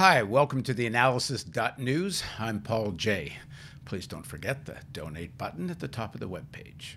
[0.00, 2.22] Hi, welcome to the analysis.news.
[2.38, 3.34] I'm Paul Jay.
[3.84, 6.94] Please don't forget the donate button at the top of the webpage.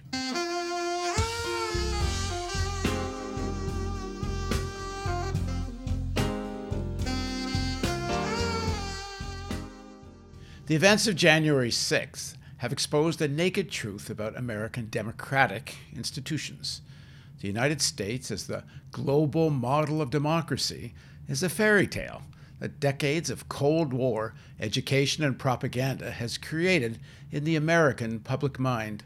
[10.68, 16.80] The events of January 6th have exposed a naked truth about American democratic institutions.
[17.42, 18.64] The United States, as the
[18.94, 20.94] global model of democracy,
[21.28, 22.22] is a fairy tale
[22.68, 27.00] decades of Cold War education and propaganda has created
[27.32, 29.04] in the American public mind.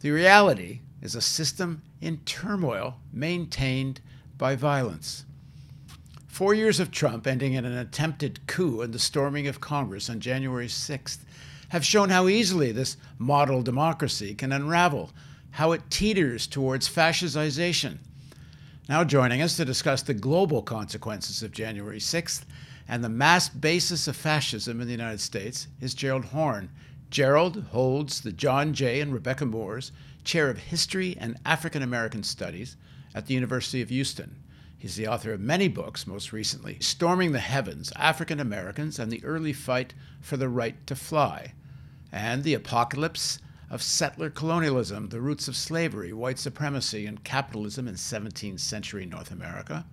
[0.00, 4.00] The reality is a system in turmoil maintained
[4.36, 5.24] by violence.
[6.26, 10.18] Four years of Trump, ending in an attempted coup and the storming of Congress on
[10.18, 11.18] January 6th,
[11.68, 15.12] have shown how easily this model democracy can unravel,
[15.52, 17.98] how it teeters towards fascization.
[18.88, 22.44] Now, joining us to discuss the global consequences of January 6th
[22.88, 26.70] and the mass basis of fascism in the United States is Gerald Horne.
[27.10, 29.92] Gerald holds the John Jay and Rebecca Moores
[30.24, 32.76] Chair of History and African American Studies
[33.14, 34.36] at the University of Houston.
[34.76, 39.24] He's the author of many books, most recently Storming the Heavens African Americans and the
[39.24, 41.54] Early Fight for the Right to Fly,
[42.12, 43.38] and The Apocalypse
[43.70, 49.30] of Settler Colonialism The Roots of Slavery, White Supremacy, and Capitalism in 17th Century North
[49.30, 49.86] America.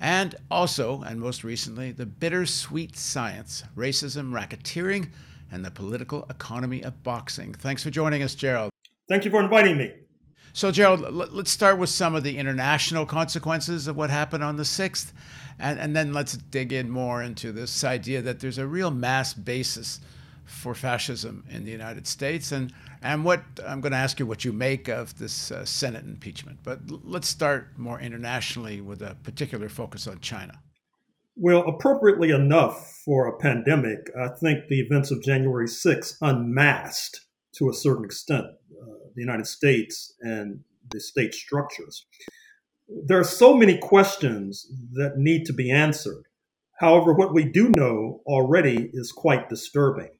[0.00, 5.10] And also, and most recently, The Bittersweet Science Racism, Racketeering,
[5.50, 7.54] and the Political Economy of Boxing.
[7.54, 8.70] Thanks for joining us, Gerald.
[9.08, 9.92] Thank you for inviting me.
[10.52, 14.62] So, Gerald, let's start with some of the international consequences of what happened on the
[14.62, 15.12] 6th,
[15.58, 19.34] and, and then let's dig in more into this idea that there's a real mass
[19.34, 20.00] basis
[20.44, 24.44] for fascism in the United States, and, and what I'm going to ask you what
[24.44, 26.58] you make of this uh, Senate impeachment.
[26.62, 30.60] But let's start more internationally with a particular focus on China.
[31.36, 37.20] Well, appropriately enough for a pandemic, I think the events of January 6 unmasked
[37.56, 38.46] to a certain extent
[39.14, 40.60] the United States and
[40.90, 42.06] the state structures.
[42.88, 46.24] There are so many questions that need to be answered.
[46.80, 50.10] However, what we do know already is quite disturbing.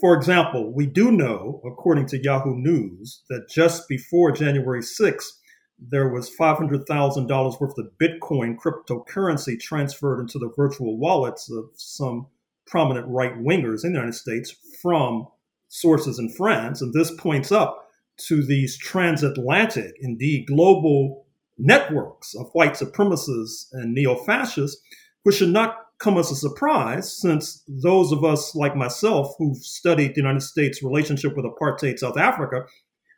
[0.00, 5.32] For example, we do know, according to Yahoo News, that just before January 6th,
[5.78, 12.28] there was $500,000 worth of Bitcoin cryptocurrency transferred into the virtual wallets of some
[12.66, 15.26] prominent right wingers in the United States from
[15.68, 16.80] sources in France.
[16.80, 17.90] And this points up
[18.28, 21.26] to these transatlantic, indeed global
[21.58, 24.80] networks of white supremacists and neo fascists,
[25.24, 30.14] which should not come as a surprise since those of us like myself who've studied
[30.14, 32.64] the United States' relationship with apartheid South Africa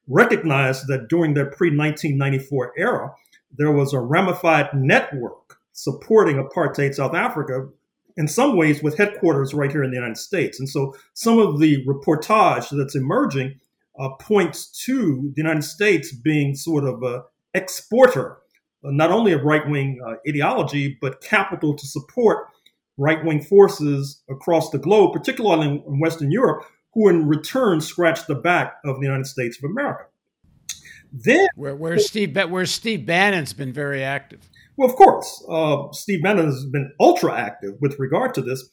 [0.08, 3.10] recognize that during the pre 1994 era,
[3.56, 7.68] there was a ramified network supporting apartheid South Africa
[8.16, 10.58] in some ways with headquarters right here in the United States.
[10.58, 13.60] And so some of the reportage that's emerging
[13.98, 18.38] uh, points to the United States being sort of a exporter,
[18.82, 22.48] not only of right wing uh, ideology, but capital to support
[22.96, 26.64] right wing forces across the globe, particularly in Western Europe,
[26.94, 30.04] who in return scratched the back of the United States of America.
[31.12, 34.48] Then, where, where Steve where Steve Bannon's been very active.
[34.76, 38.68] Well, of course, uh, Steve Bannon has been ultra active with regard to this,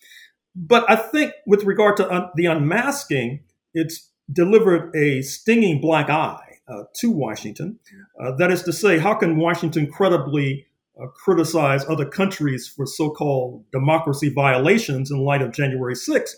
[0.55, 3.41] but I think with regard to un- the unmasking,
[3.73, 7.79] it's delivered a stinging black eye uh, to Washington.
[8.19, 10.65] Uh, that is to say, how can Washington credibly
[11.01, 16.35] uh, criticize other countries for so called democracy violations in light of January 6th?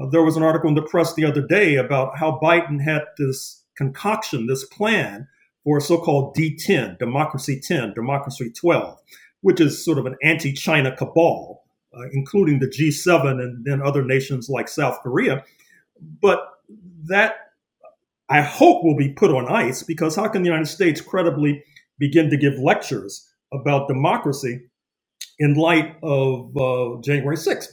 [0.00, 3.02] Uh, there was an article in the press the other day about how Biden had
[3.18, 5.26] this concoction, this plan
[5.64, 8.98] for so called D10, Democracy 10, Democracy 12,
[9.40, 11.64] which is sort of an anti China cabal,
[11.94, 15.44] uh, including the G7 and then other nations like South Korea.
[16.20, 16.40] But
[17.04, 17.34] that
[18.28, 21.64] I hope will be put on ice because how can the United States credibly
[21.98, 24.60] begin to give lectures about democracy
[25.38, 27.68] in light of uh, January 6th?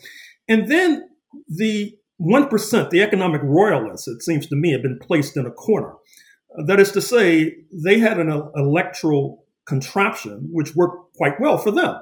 [0.47, 1.09] And then
[1.47, 5.94] the 1%, the economic royalists, it seems to me, have been placed in a corner.
[6.65, 11.95] That is to say, they had an electoral contraption which worked quite well for them.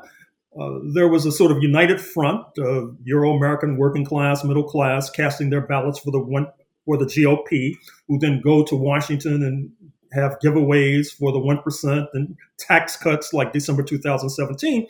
[0.57, 5.09] Uh, there was a sort of united front of Euro American working class, middle class,
[5.09, 6.47] casting their ballots for the one
[6.85, 7.73] for the GOP,
[8.07, 9.71] who then go to Washington and
[10.15, 14.87] have giveaways for the 1% and tax cuts like December 2017.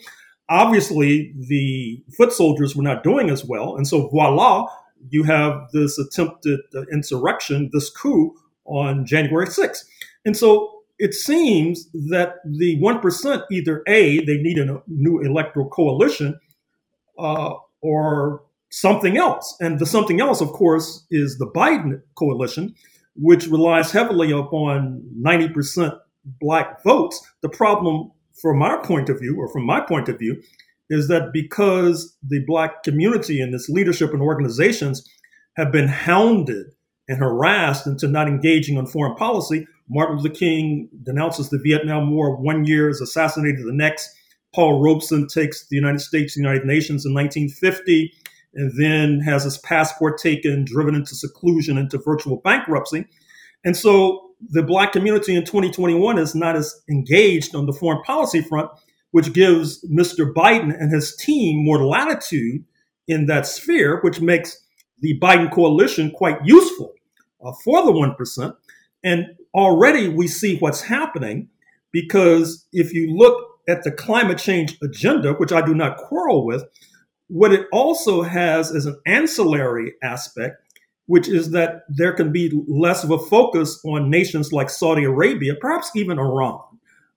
[0.48, 3.76] Obviously, the foot soldiers were not doing as well.
[3.76, 4.66] And so, voila,
[5.10, 8.34] you have this attempted uh, insurrection, this coup
[8.64, 9.84] on January 6th.
[10.24, 16.38] And so it seems that the 1% either A, they need a new electoral coalition,
[17.18, 19.56] uh, or something else.
[19.60, 22.74] And the something else, of course, is the Biden coalition,
[23.16, 25.98] which relies heavily upon 90%
[26.40, 27.20] black votes.
[27.42, 28.10] The problem,
[28.40, 30.42] from our point of view, or from my point of view,
[30.90, 35.08] is that because the black community and its leadership and organizations
[35.56, 36.66] have been hounded
[37.08, 42.36] and harassed into not engaging on foreign policy, Martin Luther King denounces the Vietnam War
[42.36, 44.10] one year, is assassinated the next.
[44.54, 48.12] Paul Robeson takes the United States, the United Nations in 1950,
[48.56, 53.06] and then has his passport taken, driven into seclusion, into virtual bankruptcy.
[53.64, 58.40] And so the black community in 2021 is not as engaged on the foreign policy
[58.40, 58.70] front,
[59.10, 60.32] which gives Mr.
[60.32, 62.64] Biden and his team more latitude
[63.06, 64.64] in that sphere, which makes
[65.00, 66.94] the Biden coalition quite useful
[67.44, 68.56] uh, for the 1%.
[69.04, 71.48] And already we see what's happening
[71.92, 76.64] because if you look at the climate change agenda, which I do not quarrel with,
[77.28, 80.62] what it also has is an ancillary aspect,
[81.06, 85.54] which is that there can be less of a focus on nations like Saudi Arabia,
[85.60, 86.60] perhaps even Iran,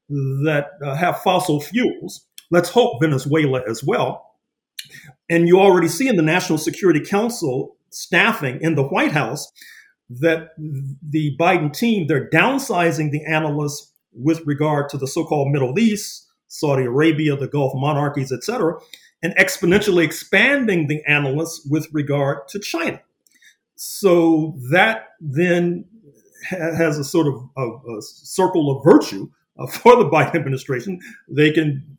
[0.09, 2.25] that uh, have fossil fuels.
[2.51, 4.25] Let's hope Venezuela as well.
[5.29, 9.51] And you already see in the National Security Council staffing in the White House
[10.09, 16.27] that the Biden team, they're downsizing the analysts with regard to the so-called Middle East,
[16.47, 18.79] Saudi Arabia, the Gulf monarchies, et cetera,
[19.21, 23.01] and exponentially expanding the analysts with regard to China.
[23.75, 25.85] So that then
[26.49, 30.99] ha- has a sort of a, a circle of virtue uh, for the Biden administration.
[31.27, 31.97] They can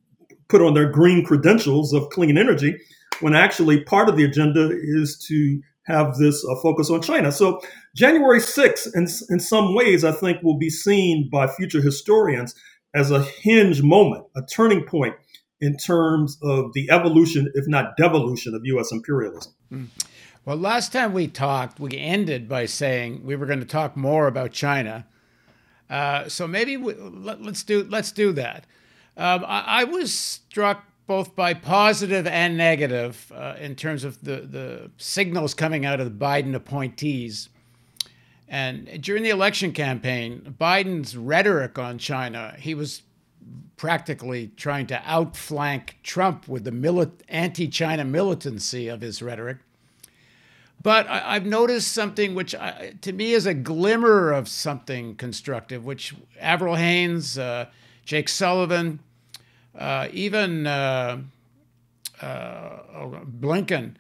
[0.49, 2.79] put on their green credentials of clean energy
[3.21, 7.33] when actually part of the agenda is to have this uh, focus on China.
[7.33, 7.61] So
[7.95, 12.55] January 6th, in, in some ways, I think will be seen by future historians
[12.95, 15.15] as a hinge moment, a turning point
[15.61, 18.93] in terms of the evolution, if not devolution, of U.S.
[18.93, 19.53] imperialism.
[19.73, 19.87] Mm.
[20.45, 24.27] Well, last time we talked, we ended by saying we were going to talk more
[24.27, 25.07] about China.
[25.91, 28.65] Uh, so maybe we, let, us do let's do that.
[29.17, 34.37] Um, I, I, was struck both by positive and negative uh, in terms of the
[34.41, 37.49] the signals coming out of the Biden appointees.
[38.49, 43.03] And during the election campaign, Biden's rhetoric on China, he was
[43.77, 49.59] practically trying to outflank Trump with the mili- anti China militancy of his rhetoric.
[50.83, 55.85] But I, have noticed something which I, to me is a glimmer of something constructive,
[55.85, 57.67] which Avril Haines, uh,
[58.05, 59.01] Jake Sullivan,
[59.79, 61.19] uh, even uh,
[62.23, 63.95] uh oh, Blinken,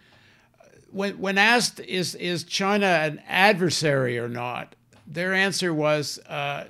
[0.91, 4.75] when, when asked, is, is China an adversary or not,
[5.07, 6.65] their answer was uh,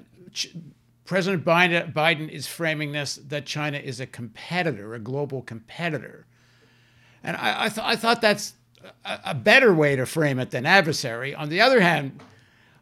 [1.04, 6.26] President Biden, is framing this that China is a competitor, a global competitor.
[7.22, 8.54] And I, I, th- I thought that's
[9.04, 11.34] a, a better way to frame it than adversary.
[11.34, 12.22] On the other hand,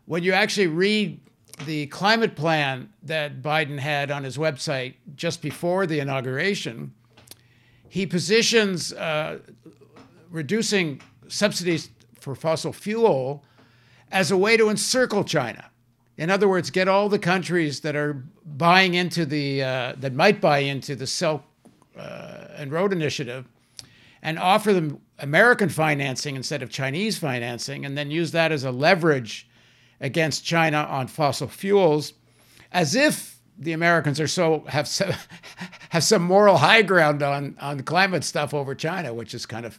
[0.07, 1.21] when you actually read
[1.67, 6.95] the climate plan that Biden had on his website just before the inauguration,
[7.89, 9.39] he positions uh,
[10.31, 11.91] reducing subsidies
[12.21, 13.45] for fossil fuel
[14.11, 15.71] as a way to encircle China.
[16.19, 20.41] In other words, get all the countries that are buying into the uh, that might
[20.41, 21.45] buy into the Silk
[21.97, 23.47] uh, and Road Initiative,
[24.21, 28.73] and offer them American financing instead of Chinese financing, and then use that as a
[28.73, 29.49] leverage
[30.01, 32.15] against China on fossil fuels,
[32.73, 35.13] as if the Americans are so have so,
[35.91, 39.79] have some moral high ground on on climate stuff over China, which is kind of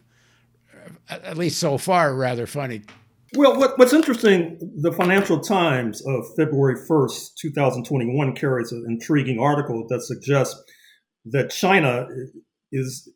[1.09, 2.83] at least so far rather funny
[3.35, 9.85] well, what, what's interesting, the Financial Times of February 1st, 2021, carries an intriguing article
[9.89, 10.61] that suggests
[11.25, 12.07] that China
[12.71, 13.09] is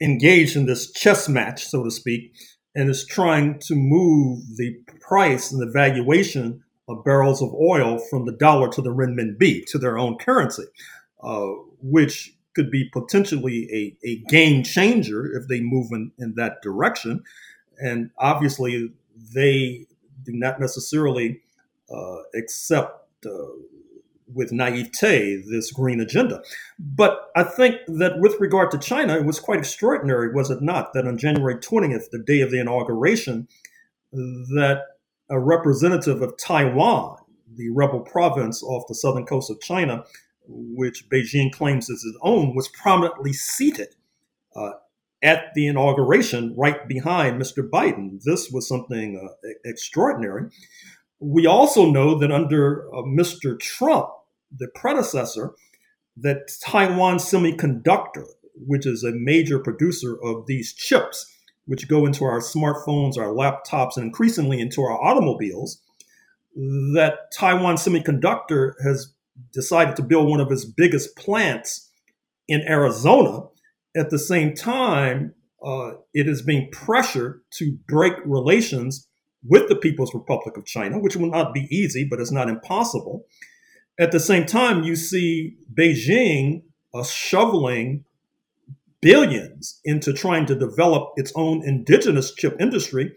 [0.00, 2.34] engaged in this chess match, so to speak,
[2.74, 8.26] and is trying to move the price and the valuation of barrels of oil from
[8.26, 10.64] the dollar to the renminbi, to their own currency,
[11.22, 11.46] uh,
[11.80, 17.22] which could be potentially a, a game changer if they move in, in that direction.
[17.78, 18.92] And obviously,
[19.34, 19.86] they
[20.22, 21.42] do not necessarily
[21.92, 23.30] uh, accept uh,
[24.32, 26.42] with naivete this green agenda.
[26.78, 30.92] But I think that with regard to China, it was quite extraordinary, was it not,
[30.94, 33.48] that on January 20th, the day of the inauguration,
[34.12, 34.82] that
[35.30, 37.18] a representative of Taiwan,
[37.54, 40.04] the rebel province off the southern coast of China,
[40.46, 43.94] which Beijing claims as its own, was prominently seated
[44.56, 44.72] uh,
[45.24, 47.68] at the inauguration right behind Mr.
[47.68, 48.22] Biden.
[48.22, 50.50] This was something uh, extraordinary.
[51.18, 53.58] We also know that under uh, Mr.
[53.58, 54.10] Trump,
[54.56, 55.54] the predecessor,
[56.18, 61.34] that Taiwan Semiconductor, which is a major producer of these chips,
[61.66, 65.80] which go into our smartphones, our laptops, and increasingly into our automobiles,
[66.54, 69.12] that Taiwan Semiconductor has
[69.52, 71.90] decided to build one of its biggest plants
[72.46, 73.46] in Arizona.
[73.96, 75.34] At the same time,
[75.64, 79.08] uh, it is being pressured to break relations
[79.46, 83.26] with the People's Republic of China, which will not be easy, but it's not impossible.
[83.98, 88.04] At the same time, you see Beijing uh, shoveling
[89.00, 93.12] billions into trying to develop its own indigenous chip industry.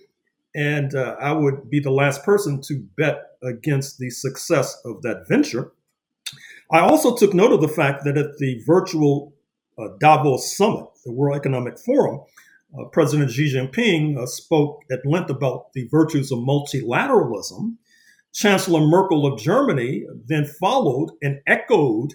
[0.53, 5.27] And uh, I would be the last person to bet against the success of that
[5.29, 5.71] venture.
[6.71, 9.33] I also took note of the fact that at the virtual
[9.99, 12.21] Davos summit, the World Economic Forum,
[12.77, 17.75] uh, President Xi Jinping uh, spoke at length about the virtues of multilateralism.
[18.33, 22.11] Chancellor Merkel of Germany then followed and echoed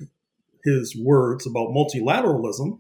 [0.64, 2.76] his words about multilateralism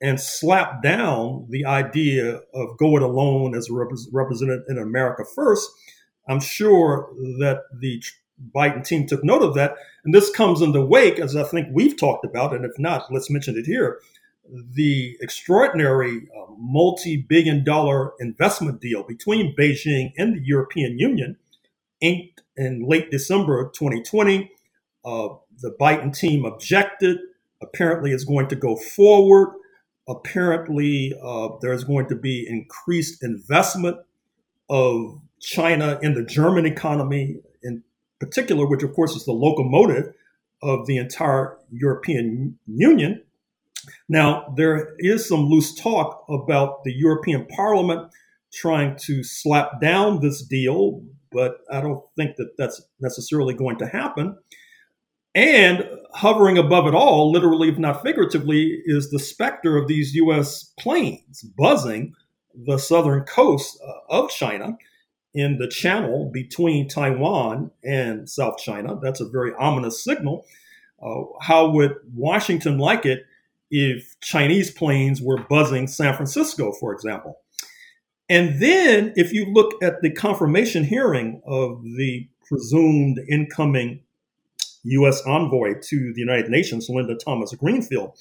[0.00, 5.70] and slapped down the idea of go it alone as rep- represented in America first.
[6.28, 7.08] I'm sure
[7.38, 8.02] that the
[8.54, 9.76] Biden team took note of that.
[10.04, 13.12] And this comes in the wake, as I think we've talked about, and if not,
[13.12, 14.00] let's mention it here
[14.48, 21.36] the extraordinary uh, multi billion dollar investment deal between Beijing and the European Union,
[22.00, 24.50] inked in late December 2020.
[25.04, 25.28] Uh,
[25.60, 27.18] the Biden team objected.
[27.60, 29.54] Apparently, it's going to go forward.
[30.08, 33.98] Apparently, uh, there's going to be increased investment
[34.68, 37.82] of China in the German economy in
[38.18, 40.12] particular, which, of course, is the locomotive
[40.62, 43.22] of the entire European Union.
[44.08, 48.10] Now, there is some loose talk about the European Parliament
[48.52, 53.86] trying to slap down this deal, but I don't think that that's necessarily going to
[53.86, 54.36] happen.
[55.34, 60.64] And hovering above it all, literally, if not figuratively, is the specter of these US
[60.78, 62.12] planes buzzing
[62.54, 64.76] the southern coast uh, of China
[65.34, 68.98] in the channel between Taiwan and South China.
[69.02, 70.44] That's a very ominous signal.
[71.02, 73.24] Uh, how would Washington like it
[73.72, 77.38] if Chinese planes were buzzing San Francisco, for example.
[78.28, 84.00] And then, if you look at the confirmation hearing of the presumed incoming
[84.84, 85.22] U.S.
[85.26, 88.16] envoy to the United Nations, Linda Thomas Greenfield,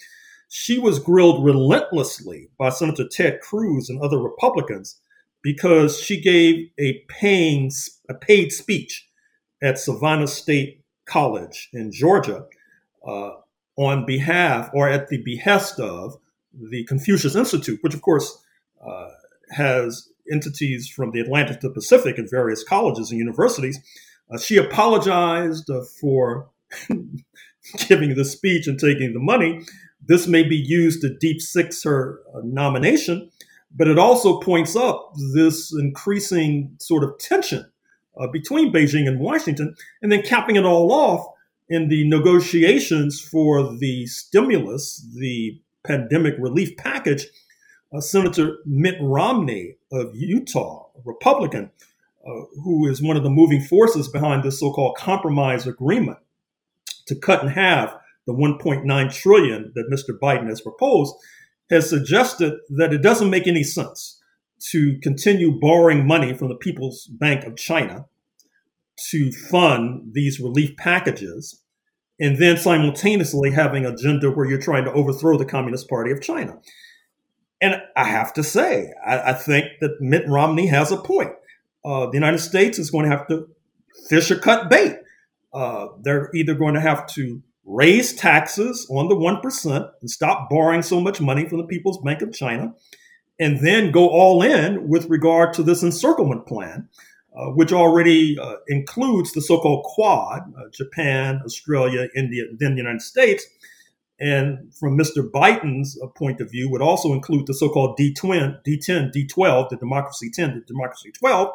[0.48, 5.00] she was grilled relentlessly by Senator Ted Cruz and other Republicans
[5.43, 7.72] because she gave a paying,
[8.10, 9.08] a paid speech
[9.62, 12.46] at Savannah State College in Georgia,
[13.05, 13.31] uh,
[13.78, 16.18] on behalf or at the behest of
[16.54, 18.44] the Confucius Institute, which of course
[18.86, 19.10] uh,
[19.51, 23.80] has entities from the Atlantic to the Pacific in various colleges and universities.
[24.30, 26.50] Uh, she apologized uh, for
[27.88, 29.62] giving the speech and taking the money.
[30.04, 33.30] This may be used to deep six her uh, nomination,
[33.75, 37.70] but it also points up this increasing sort of tension
[38.20, 41.25] uh, between Beijing and Washington, and then capping it all off
[41.72, 47.28] in the negotiations for the stimulus, the pandemic relief package,
[47.96, 51.72] uh, Senator Mitt Romney of Utah, a Republican,
[52.28, 56.18] uh, who is one of the moving forces behind this so-called compromise agreement
[57.06, 57.96] to cut in half
[58.28, 60.20] the 1.9 trillion that Mr.
[60.20, 61.16] Biden has proposed,
[61.70, 64.22] has suggested that it doesn't make any sense
[64.72, 68.08] to continue borrowing money from the People's Bank of China
[69.10, 71.62] to fund these relief packages
[72.20, 76.22] and then simultaneously having an agenda where you're trying to overthrow the Communist Party of
[76.22, 76.60] China.
[77.60, 81.31] And I have to say, I, I think that Mitt Romney has a point.
[81.84, 83.48] Uh, the United States is going to have to
[84.08, 84.98] fish or cut bait.
[85.53, 90.81] Uh, they're either going to have to raise taxes on the 1% and stop borrowing
[90.81, 92.74] so much money from the People's Bank of China,
[93.39, 96.89] and then go all in with regard to this encirclement plan,
[97.36, 103.02] uh, which already uh, includes the so-called Quad: uh, Japan, Australia, India, then the United
[103.02, 103.46] States.
[104.20, 105.28] And from Mr.
[105.28, 110.30] Biden's uh, point of view, would also include the so-called D10, D10, D12, the Democracy
[110.30, 111.50] 10, the Democracy 12.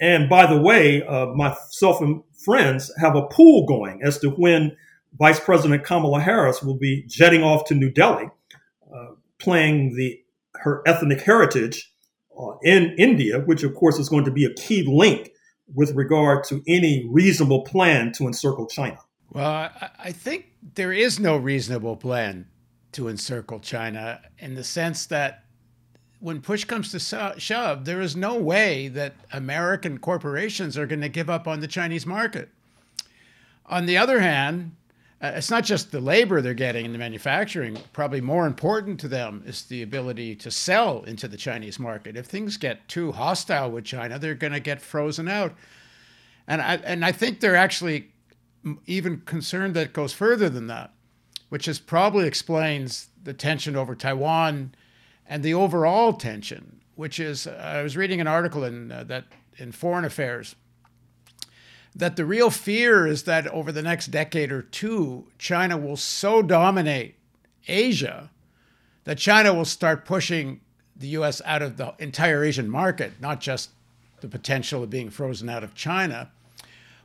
[0.00, 4.76] And by the way, uh, myself and friends have a pool going as to when
[5.18, 8.30] Vice President Kamala Harris will be jetting off to New Delhi,
[9.38, 10.20] playing the
[10.54, 11.92] her ethnic heritage
[12.38, 15.30] Uh, in India, which of course is going to be a key link
[15.74, 18.98] with regard to any reasonable plan to encircle China.
[19.32, 22.46] Well, I think there is no reasonable plan
[22.92, 25.44] to encircle China in the sense that
[26.20, 31.08] when push comes to shove, there is no way that American corporations are going to
[31.08, 32.48] give up on the Chinese market.
[33.66, 34.76] On the other hand,
[35.22, 37.78] uh, it's not just the labor they're getting in the manufacturing.
[37.94, 42.16] Probably more important to them is the ability to sell into the Chinese market.
[42.16, 45.54] If things get too hostile with China, they're going to get frozen out.
[46.46, 48.12] And I and I think they're actually
[48.84, 50.92] even concerned that goes further than that,
[51.48, 54.74] which is probably explains the tension over Taiwan
[55.26, 59.24] and the overall tension, which is uh, I was reading an article in uh, that
[59.56, 60.56] in Foreign Affairs
[61.96, 66.42] that the real fear is that over the next decade or two, China will so
[66.42, 67.16] dominate
[67.66, 68.30] Asia
[69.04, 70.60] that China will start pushing
[70.94, 73.70] the US out of the entire Asian market, not just
[74.20, 76.30] the potential of being frozen out of China.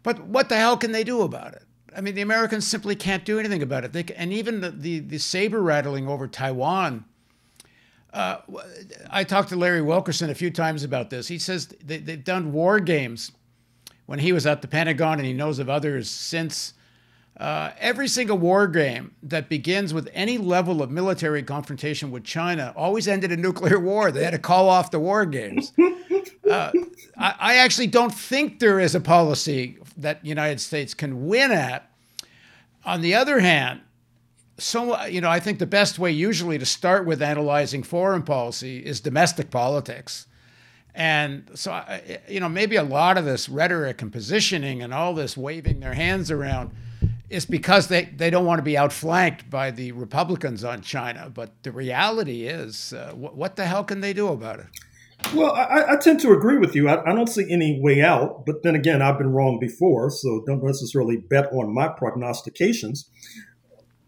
[0.03, 1.63] But what the hell can they do about it?
[1.95, 3.93] I mean, the Americans simply can't do anything about it.
[3.93, 7.05] They, and even the, the, the saber rattling over Taiwan.
[8.13, 8.37] Uh,
[9.09, 11.29] I talked to Larry Wilkerson a few times about this.
[11.29, 13.31] He says they, they've done war games
[14.11, 16.73] when he was at the Pentagon, and he knows of others since.
[17.37, 22.73] Uh, every single war game that begins with any level of military confrontation with China
[22.75, 24.11] always ended in nuclear war.
[24.11, 25.71] They had to call off the war games.
[26.49, 26.71] Uh,
[27.17, 31.51] I, I, actually don't think there is a policy that the United States can win
[31.51, 31.89] at.
[32.83, 33.79] On the other hand,
[34.57, 38.79] so you know, I think the best way usually to start with analyzing foreign policy
[38.85, 40.27] is domestic politics.
[40.93, 41.81] And so,
[42.27, 45.93] you know, maybe a lot of this rhetoric and positioning and all this waving their
[45.93, 46.71] hands around
[47.29, 51.31] is because they, they don't want to be outflanked by the Republicans on China.
[51.33, 54.65] But the reality is, uh, what, what the hell can they do about it?
[55.33, 56.89] Well, I, I tend to agree with you.
[56.89, 58.45] I, I, don't see any way out.
[58.45, 63.07] But then again, I've been wrong before, so don't necessarily bet on my prognostications.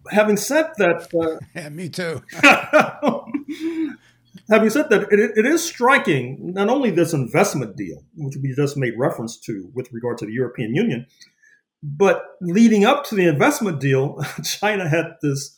[0.09, 2.21] Having said that, uh, yeah, me too.
[4.49, 8.77] having said that, it, it is striking not only this investment deal, which we just
[8.77, 11.05] made reference to with regard to the European Union,
[11.81, 15.57] but leading up to the investment deal, China had this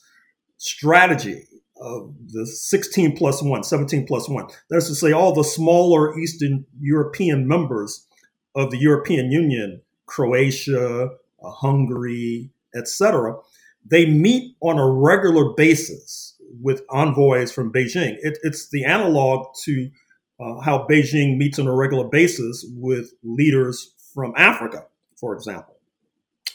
[0.57, 1.43] strategy
[1.77, 4.47] of the 16 plus 1, 17 plus 1.
[4.69, 8.07] That's to say, all the smaller Eastern European members
[8.55, 11.09] of the European Union, Croatia,
[11.43, 13.35] uh, Hungary, etc.,
[13.87, 18.15] they meet on a regular basis with envoys from Beijing.
[18.21, 19.89] It, it's the analog to
[20.39, 24.85] uh, how Beijing meets on a regular basis with leaders from Africa,
[25.19, 25.75] for example,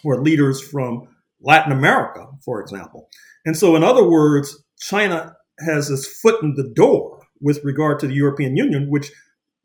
[0.04, 1.08] or leaders from
[1.40, 3.08] Latin America, for example.
[3.44, 8.06] And so, in other words, China has its foot in the door with regard to
[8.06, 9.10] the European Union, which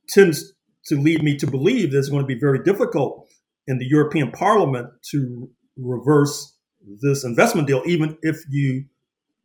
[0.07, 0.53] tends
[0.85, 3.27] to lead me to believe that it's going to be very difficult
[3.67, 6.55] in the European Parliament to reverse
[7.01, 8.85] this investment deal, even if you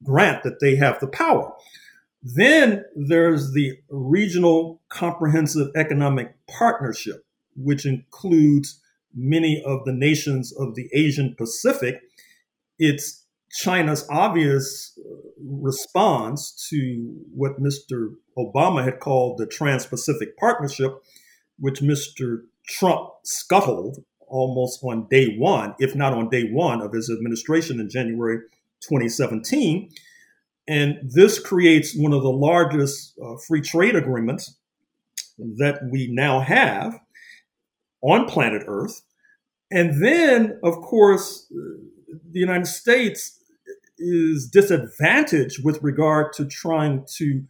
[0.04, 1.52] grant that they have the power.
[2.22, 7.24] Then there's the Regional Comprehensive Economic Partnership,
[7.56, 8.80] which includes
[9.14, 12.00] many of the nations of the Asian Pacific.
[12.78, 18.14] It's China's obvious uh, response to what Mr.
[18.38, 21.02] Obama had called the Trans Pacific Partnership,
[21.58, 22.42] which Mr.
[22.66, 27.90] Trump scuttled almost on day one, if not on day one of his administration in
[27.90, 28.38] January
[28.81, 29.90] 2017.
[30.69, 34.57] And this creates one of the largest uh, free trade agreements
[35.57, 36.99] that we now have
[38.03, 39.03] on planet Earth.
[39.71, 43.38] And then, of course, the United States
[43.99, 47.45] is disadvantaged with regard to trying to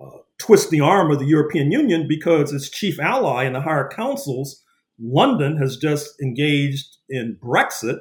[0.00, 3.88] uh, twist the arm of the European Union because its chief ally in the higher
[3.88, 4.62] councils,
[5.00, 7.98] London, has just engaged in Brexit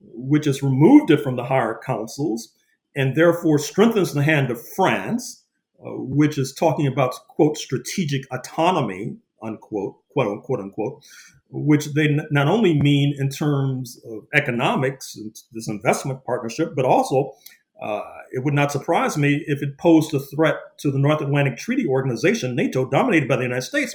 [0.00, 2.52] which has removed it from the higher councils
[2.96, 5.44] and therefore strengthens the hand of France,
[5.80, 11.04] uh, which is talking about, quote, strategic autonomy, unquote, quote unquote, unquote,
[11.50, 15.16] which they n- not only mean in terms of economics,
[15.52, 17.32] this investment partnership, but also
[17.80, 21.56] uh, it would not surprise me if it posed a threat to the North Atlantic
[21.56, 23.94] Treaty Organization, NATO, dominated by the United States,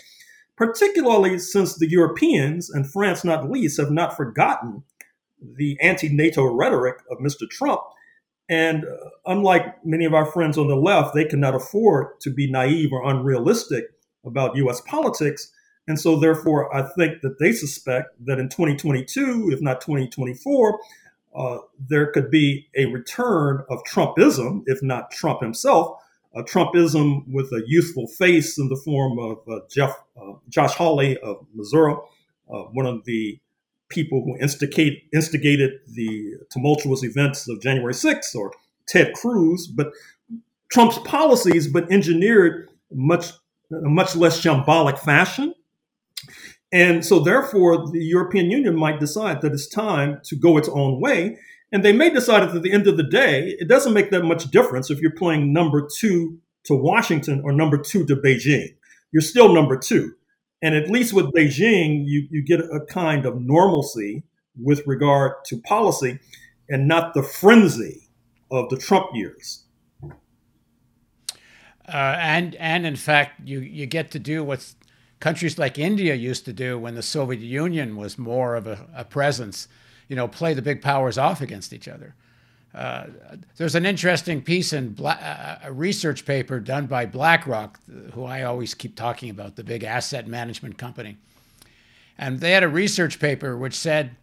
[0.55, 4.83] particularly since the Europeans, and France not least, have not forgotten
[5.55, 7.49] the anti NATO rhetoric of Mr.
[7.49, 7.81] Trump.
[8.49, 12.51] And uh, unlike many of our friends on the left, they cannot afford to be
[12.51, 13.85] naive or unrealistic
[14.25, 15.51] about US politics.
[15.87, 20.79] And so, therefore, I think that they suspect that in 2022, if not 2024,
[21.35, 21.57] uh,
[21.89, 25.97] there could be a return of Trumpism, if not Trump himself,
[26.35, 31.17] a Trumpism with a youthful face in the form of uh, Jeff, uh, Josh Hawley
[31.17, 31.95] of Missouri,
[32.51, 33.39] uh, one of the
[33.93, 38.51] people who instigate, instigated the tumultuous events of January 6th or
[38.87, 39.91] Ted Cruz, but
[40.71, 43.31] Trump's policies, but engineered much
[43.71, 45.53] a much less shambolic fashion.
[46.71, 50.99] And so, therefore, the European Union might decide that it's time to go its own
[50.99, 51.37] way.
[51.71, 54.23] And they may decide that at the end of the day, it doesn't make that
[54.23, 58.75] much difference if you're playing number two to Washington or number two to Beijing.
[59.11, 60.13] You're still number two.
[60.63, 64.23] And at least with Beijing, you, you get a kind of normalcy
[64.55, 66.19] with regard to policy
[66.69, 68.07] and not the frenzy
[68.49, 69.65] of the Trump years.
[71.85, 74.73] Uh, and and in fact, you you get to do what
[75.19, 79.03] countries like India used to do when the Soviet Union was more of a, a
[79.03, 79.67] presence.
[80.07, 82.15] You know, play the big powers off against each other.
[82.73, 83.05] Uh,
[83.57, 87.79] there's an interesting piece in Bla- uh, a research paper done by BlackRock,
[88.13, 91.17] who I always keep talking about, the big asset management company.
[92.17, 94.15] And they had a research paper which said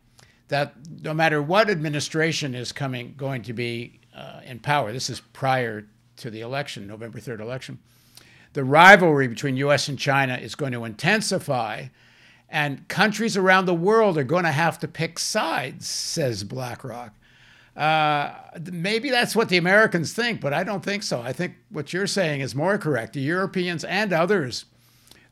[0.48, 5.20] that no matter what administration is coming going to be uh, in power, this is
[5.32, 5.86] prior
[6.16, 7.78] to the election, November 3rd election,
[8.52, 11.86] the rivalry between US and China is going to intensify
[12.48, 17.14] and countries around the world are going to have to pick sides, says BlackRock.
[17.76, 18.34] Uh,
[18.72, 21.22] maybe that's what the Americans think, but I don't think so.
[21.22, 23.12] I think what you're saying is more correct.
[23.12, 24.64] The Europeans and others,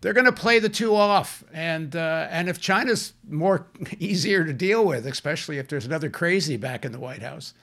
[0.01, 3.67] they're going to play the two off, and uh, and if China's more
[3.99, 7.55] easier to deal with, especially if there's another crazy back in the White House,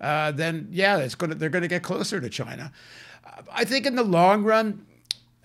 [0.00, 2.72] uh, then yeah, it's going to, they're going to get closer to China.
[3.52, 4.86] I think in the long run,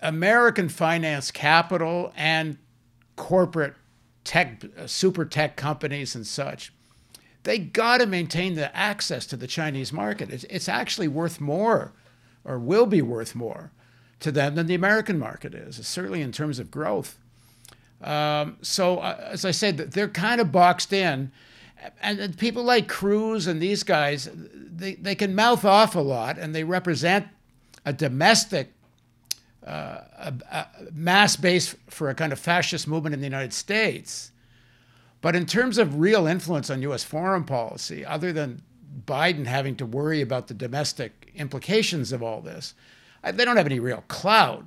[0.00, 2.58] American finance capital and
[3.16, 3.74] corporate
[4.24, 6.72] tech, super tech companies and such,
[7.44, 10.30] they got to maintain the access to the Chinese market.
[10.30, 11.92] It's, it's actually worth more,
[12.44, 13.72] or will be worth more,
[14.20, 17.18] to them than the American market is, certainly in terms of growth.
[18.02, 21.32] Um, so, uh, as I said, they're kind of boxed in
[22.00, 26.54] and people like Cruz and these guys, they, they can mouth off a lot and
[26.54, 27.26] they represent
[27.84, 28.72] a domestic
[29.66, 34.32] uh, a, a mass base for a kind of fascist movement in the United States.
[35.22, 37.04] But in terms of real influence on U.S.
[37.04, 38.60] foreign policy, other than
[39.06, 42.74] Biden having to worry about the domestic implications of all this,
[43.24, 44.66] they don't have any real clout.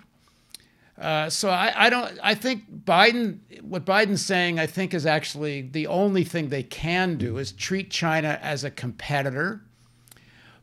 [0.98, 2.18] Uh, so I, I, don't.
[2.24, 7.18] I think Biden, what Biden's saying, I think is actually the only thing they can
[7.18, 9.62] do is treat China as a competitor,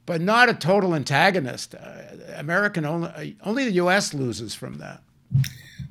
[0.07, 1.75] but not a total antagonist.
[1.75, 2.03] Uh,
[2.37, 4.15] American only, only the U.S.
[4.15, 5.03] loses from that.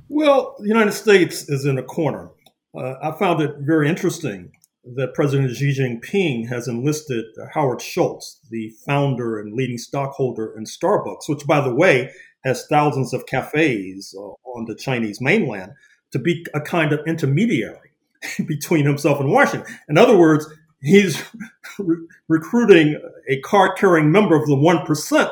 [0.09, 2.29] Well, the United States is in a corner.
[2.75, 4.51] Uh, I found it very interesting
[4.83, 11.27] that President Xi Jinping has enlisted Howard Schultz, the founder and leading stockholder in Starbucks,
[11.27, 12.11] which, by the way,
[12.43, 15.73] has thousands of cafes uh, on the Chinese mainland
[16.11, 17.91] to be a kind of intermediary
[18.47, 19.71] between himself and Washington.
[19.87, 20.47] In other words,
[20.81, 21.21] he's
[21.79, 25.31] re- recruiting a card carrying member of the 1%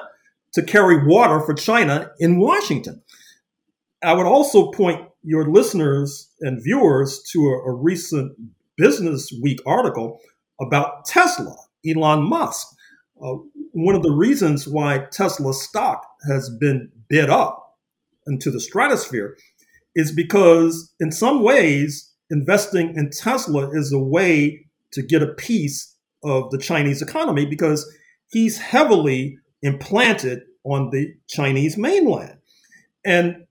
[0.53, 3.01] to carry water for China in Washington.
[4.01, 8.33] I would also point your listeners and viewers to a, a recent
[8.77, 10.19] Business Week article
[10.61, 11.55] about Tesla,
[11.85, 12.67] Elon Musk.
[13.21, 13.35] Uh,
[13.73, 17.77] one of the reasons why Tesla stock has been bid up
[18.27, 19.37] into the stratosphere
[19.95, 25.95] is because, in some ways, investing in Tesla is a way to get a piece
[26.23, 27.91] of the Chinese economy because
[28.27, 32.37] he's heavily implanted on the Chinese mainland.
[33.05, 33.45] And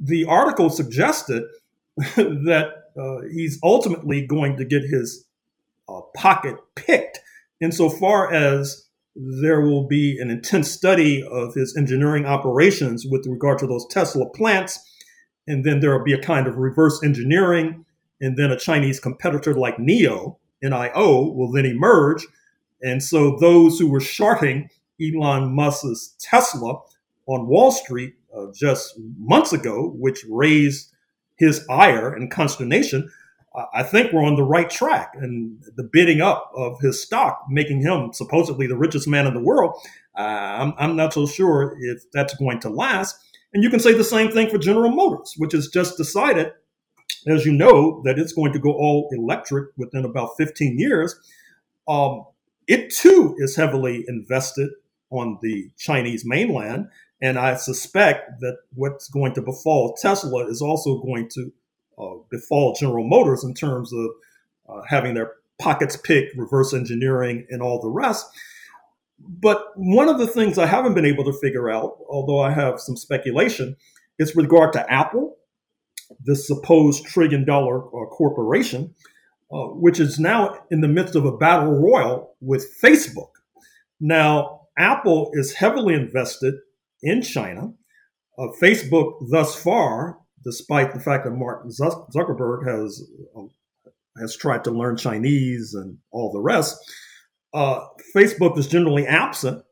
[0.00, 1.44] the article suggested
[1.96, 5.26] that uh, he's ultimately going to get his
[5.88, 7.20] uh, pocket picked
[7.60, 13.66] insofar as there will be an intense study of his engineering operations with regard to
[13.66, 14.78] those Tesla plants.
[15.46, 17.84] And then there will be a kind of reverse engineering.
[18.20, 22.26] And then a Chinese competitor like NIO, NIO, will then emerge.
[22.82, 26.80] And so those who were shorting Elon Musk's Tesla
[27.26, 30.92] on Wall Street uh, just months ago, which raised
[31.36, 33.10] his ire and consternation,
[33.74, 35.14] I think we're on the right track.
[35.14, 39.40] And the bidding up of his stock, making him supposedly the richest man in the
[39.40, 39.74] world,
[40.16, 43.16] uh, I'm, I'm not so sure if that's going to last.
[43.52, 46.52] And you can say the same thing for General Motors, which has just decided,
[47.26, 51.16] as you know, that it's going to go all electric within about 15 years.
[51.88, 52.26] Um,
[52.68, 54.70] it too is heavily invested
[55.10, 56.86] on the Chinese mainland.
[57.22, 61.52] And I suspect that what's going to befall Tesla is also going to
[61.98, 64.06] uh, befall General Motors in terms of
[64.68, 68.26] uh, having their pockets picked, reverse engineering, and all the rest.
[69.18, 72.80] But one of the things I haven't been able to figure out, although I have
[72.80, 73.76] some speculation,
[74.18, 75.36] is regard to Apple,
[76.24, 78.94] this supposed trillion dollar uh, corporation,
[79.52, 83.30] uh, which is now in the midst of a battle royal with Facebook.
[84.00, 86.54] Now, Apple is heavily invested
[87.02, 87.72] in China.
[88.38, 93.02] Uh, Facebook, thus far, despite the fact that Mark Zuckerberg has
[93.36, 93.50] um,
[94.20, 96.76] has tried to learn Chinese and all the rest,
[97.54, 97.80] uh,
[98.14, 99.62] Facebook is generally absent.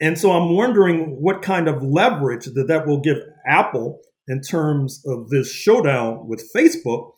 [0.00, 5.02] And so I'm wondering what kind of leverage that that will give Apple in terms
[5.06, 7.12] of this showdown with Facebook.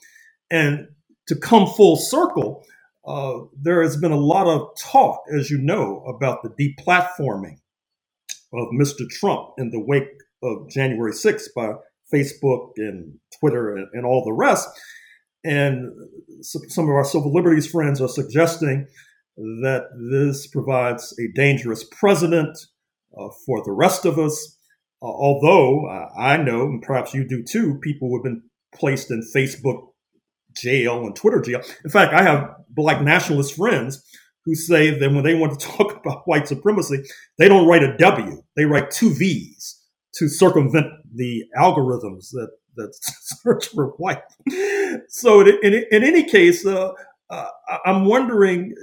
[0.51, 0.89] And
[1.29, 2.65] to come full circle,
[3.07, 7.59] uh, there has been a lot of talk, as you know, about the deplatforming
[8.53, 9.09] of Mr.
[9.09, 10.09] Trump in the wake
[10.43, 11.73] of January 6th by
[12.13, 14.69] Facebook and Twitter and, and all the rest.
[15.45, 15.93] And
[16.43, 18.87] some of our civil liberties friends are suggesting
[19.37, 22.59] that this provides a dangerous precedent
[23.17, 24.59] uh, for the rest of us.
[25.03, 28.43] Uh, although uh, I know, and perhaps you do too, people who have been
[28.75, 29.89] placed in Facebook
[30.57, 31.61] jail and Twitter jail.
[31.85, 34.03] In fact, I have black nationalist friends
[34.47, 37.03] who say that when they want to talk about white supremacy,
[37.37, 39.83] they don't write a W, they write two V's
[40.15, 42.95] to circumvent the algorithms that that
[43.43, 44.23] search for white.
[45.09, 46.93] So, in, in, any case, uh,
[47.31, 47.49] uh,
[47.85, 48.75] I'm wondering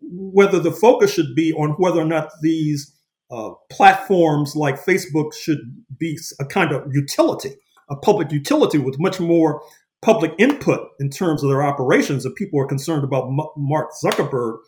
[0.00, 2.94] whether the focus should be on whether or not these
[3.30, 7.54] uh, platforms like Facebook should be a kind of utility,
[7.90, 9.62] a public utility with much more
[10.04, 12.26] public input in terms of their operations.
[12.26, 14.58] If people are concerned about M- Mark Zuckerberg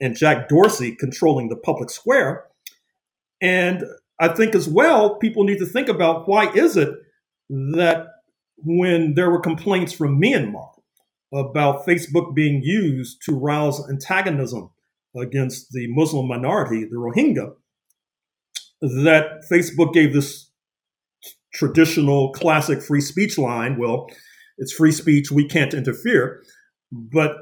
[0.00, 2.44] and Jack Dorsey controlling the public square,
[3.40, 3.84] and
[4.20, 6.90] I think as well, people need to think about why is it
[7.48, 8.06] that
[8.58, 10.68] when there were complaints from Myanmar
[11.32, 14.70] about Facebook being used to rouse antagonism
[15.16, 17.54] against the Muslim minority, the Rohingya,
[18.82, 20.50] that Facebook gave this
[21.54, 24.06] traditional classic free speech line well,
[24.58, 26.42] it's free speech, we can't interfere.
[26.90, 27.36] But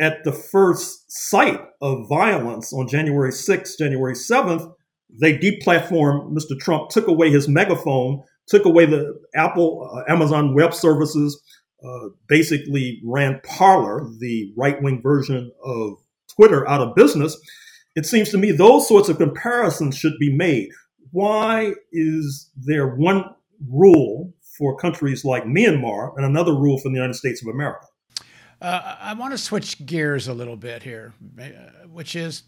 [0.00, 4.72] at the first sight of violence on January 6th, January 7th,
[5.20, 6.58] they deplatformed Mr.
[6.60, 11.40] Trump, took away his megaphone, took away the Apple, uh, Amazon Web Services,
[11.84, 15.94] uh, basically ran Parler, the right wing version of
[16.34, 17.38] Twitter, out of business.
[17.94, 20.68] It seems to me those sorts of comparisons should be made.
[21.10, 23.24] Why is there one
[23.66, 27.86] rule for countries like Myanmar and another rule for the United States of America?
[28.60, 31.44] Uh, I want to switch gears a little bit here, uh,
[31.86, 32.42] which is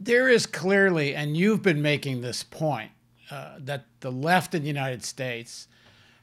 [0.00, 2.92] there is clearly, and you've been making this point,
[3.30, 5.68] uh, that the left in the United States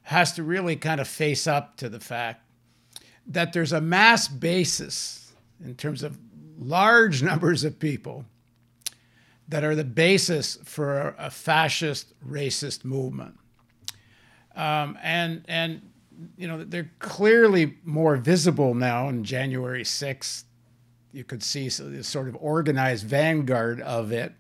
[0.04, 2.42] has to really kind of face up to the fact
[3.28, 6.18] that there's a mass basis in terms of
[6.58, 8.26] large numbers of people
[9.48, 13.38] that are the basis for a fascist, racist movement.
[14.56, 15.82] Um, and and
[16.38, 20.44] you know they're clearly more visible now on January 6th.
[21.12, 24.34] You could see this sort of organized vanguard of it.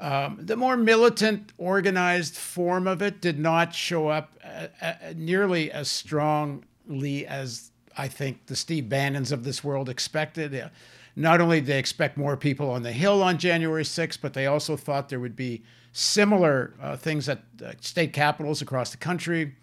[0.00, 5.72] Um, the more militant, organized form of it did not show up uh, uh, nearly
[5.72, 10.70] as strongly as I think the Steve Bannons of this world expected.
[11.16, 14.46] Not only did they expect more people on the Hill on January 6th, but they
[14.46, 15.64] also thought there would be
[15.98, 19.54] similar uh, things at uh, state capitals across the country.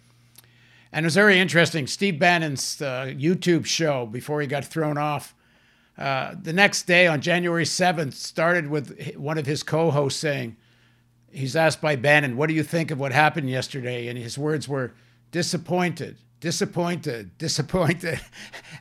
[0.92, 1.86] And it was very interesting.
[1.86, 5.34] Steve Bannon's uh, YouTube show before he got thrown off
[5.96, 10.56] uh, the next day on January 7th started with one of his co hosts saying,
[11.32, 14.08] He's asked by Bannon, What do you think of what happened yesterday?
[14.08, 14.92] And his words were
[15.32, 18.20] disappointed, disappointed, disappointed.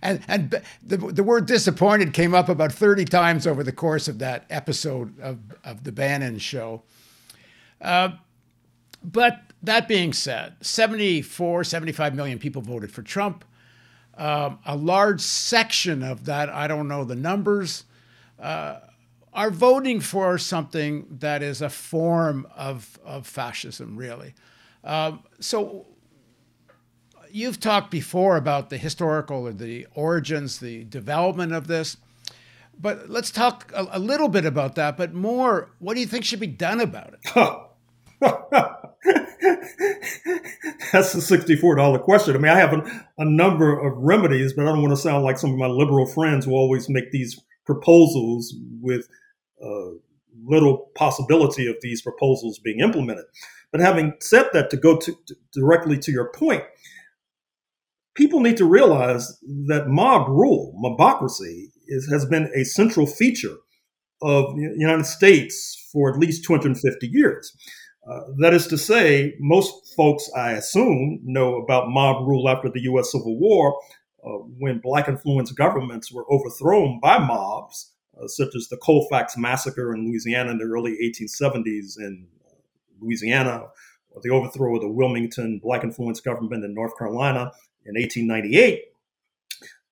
[0.02, 4.20] and and the, the word disappointed came up about 30 times over the course of
[4.20, 6.84] that episode of, of the Bannon show.
[7.86, 8.10] Uh,
[9.04, 13.46] but that being said, 74, 75 million people voted for Trump.
[14.18, 17.84] Um, a large section of that, I don't know the numbers,
[18.40, 18.80] uh,
[19.34, 24.34] are voting for something that is a form of, of fascism, really.
[24.84, 25.86] Um, so
[27.30, 31.98] you've talked before about the historical or the origins, the development of this.
[32.80, 36.26] But let's talk a, a, little bit about that, but more, what do you think
[36.26, 37.65] should be done about it?
[40.92, 42.36] That's a $64 question.
[42.36, 45.24] I mean, I have a, a number of remedies, but I don't want to sound
[45.24, 49.08] like some of my liberal friends who always make these proposals with
[49.64, 49.92] uh,
[50.46, 53.26] little possibility of these proposals being implemented.
[53.72, 56.64] But having said that, to go to, to directly to your point,
[58.16, 63.56] people need to realize that mob rule, mobocracy, is, has been a central feature
[64.22, 67.56] of the United States for at least 250 years.
[68.10, 72.82] Uh, that is to say, most folks, I assume, know about mob rule after the
[72.82, 73.12] U.S.
[73.12, 73.80] Civil War,
[74.24, 77.92] uh, when black influenced governments were overthrown by mobs,
[78.22, 82.28] uh, such as the Colfax Massacre in Louisiana in the early 1870s in
[83.02, 83.68] Louisiana,
[84.12, 87.52] or the overthrow of the Wilmington black influenced government in North Carolina
[87.86, 88.84] in 1898.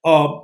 [0.05, 0.39] Uh,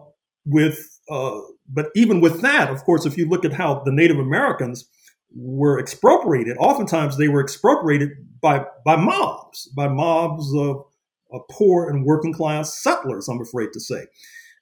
[0.46, 4.18] with uh, but even with that, of course, if you look at how the Native
[4.18, 4.90] Americans
[5.36, 8.10] were expropriated, oftentimes they were expropriated
[8.42, 10.84] by by mobs, by mobs of,
[11.32, 13.28] of poor and working class settlers.
[13.28, 14.06] I'm afraid to say.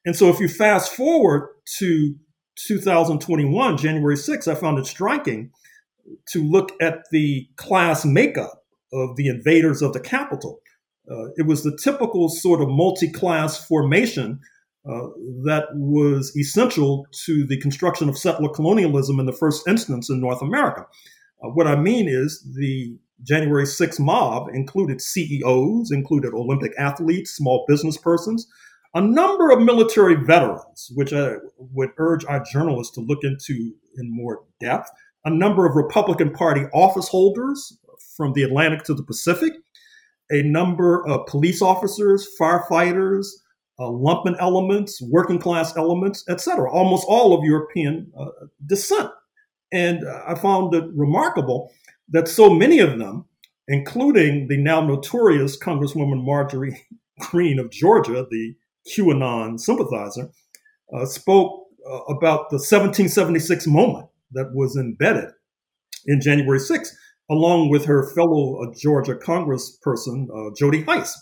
[0.06, 1.49] And so, if you fast forward
[1.80, 2.15] to
[2.67, 5.51] 2021, January 6th, I found it striking
[6.30, 10.60] to look at the class makeup of the invaders of the Capitol.
[11.10, 14.39] Uh, it was the typical sort of multi class formation
[14.88, 15.08] uh,
[15.43, 20.41] that was essential to the construction of settler colonialism in the first instance in North
[20.41, 20.86] America.
[21.43, 27.65] Uh, what I mean is the January 6th mob included CEOs, included Olympic athletes, small
[27.67, 28.47] business persons,
[28.93, 34.15] a number of military veterans, which I would urge our journalists to look into in
[34.15, 34.89] more depth,
[35.26, 37.78] a number of Republican Party office holders
[38.15, 39.54] from the Atlantic to the Pacific,
[40.30, 43.28] a number of police officers, firefighters,
[43.80, 46.72] uh, lumpen elements, working class elements, etc.
[46.72, 48.26] Almost all of European uh,
[48.66, 49.10] descent.
[49.72, 51.72] And uh, I found it remarkable
[52.10, 53.26] that so many of them,
[53.68, 56.86] including the now notorious Congresswoman Marjorie
[57.20, 58.56] Greene of Georgia, the
[58.90, 60.30] QAnon sympathizer,
[60.96, 65.30] uh, spoke uh, about the 1776 moment that was embedded
[66.06, 66.90] in January 6th,
[67.30, 71.13] along with her fellow uh, Georgia congressperson, uh, Jody Hice.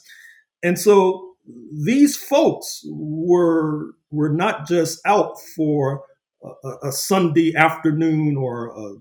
[0.63, 1.24] And so
[1.71, 6.03] these folks were, were not just out for
[6.43, 8.95] a, a Sunday afternoon or a,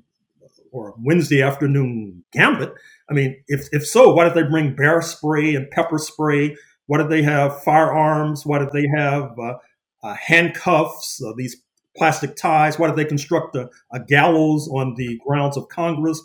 [0.73, 2.73] or a Wednesday afternoon gambit.
[3.09, 6.57] I mean, if, if so, why did they bring bear spray and pepper spray?
[6.87, 8.45] Why did they have firearms?
[8.45, 9.55] Why did they have uh,
[10.03, 11.57] uh, handcuffs, uh, these
[11.97, 12.79] plastic ties?
[12.79, 16.21] Why did they construct a, a gallows on the grounds of Congress?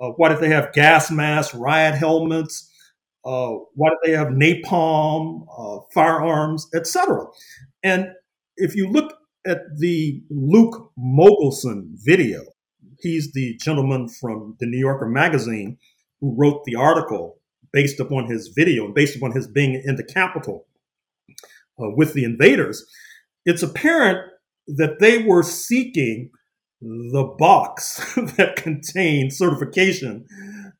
[0.00, 2.70] Uh, why did they have gas masks, riot helmets?
[3.24, 7.24] Uh, why do they have napalm, uh, firearms, etc.?
[7.82, 8.08] And
[8.56, 9.14] if you look
[9.46, 12.42] at the Luke Mogelson video,
[13.00, 15.78] he's the gentleman from the New Yorker magazine
[16.20, 17.38] who wrote the article
[17.72, 20.66] based upon his video and based upon his being in the Capitol
[21.30, 22.86] uh, with the invaders.
[23.44, 24.18] It's apparent
[24.66, 26.30] that they were seeking
[26.80, 30.26] the box that contained certification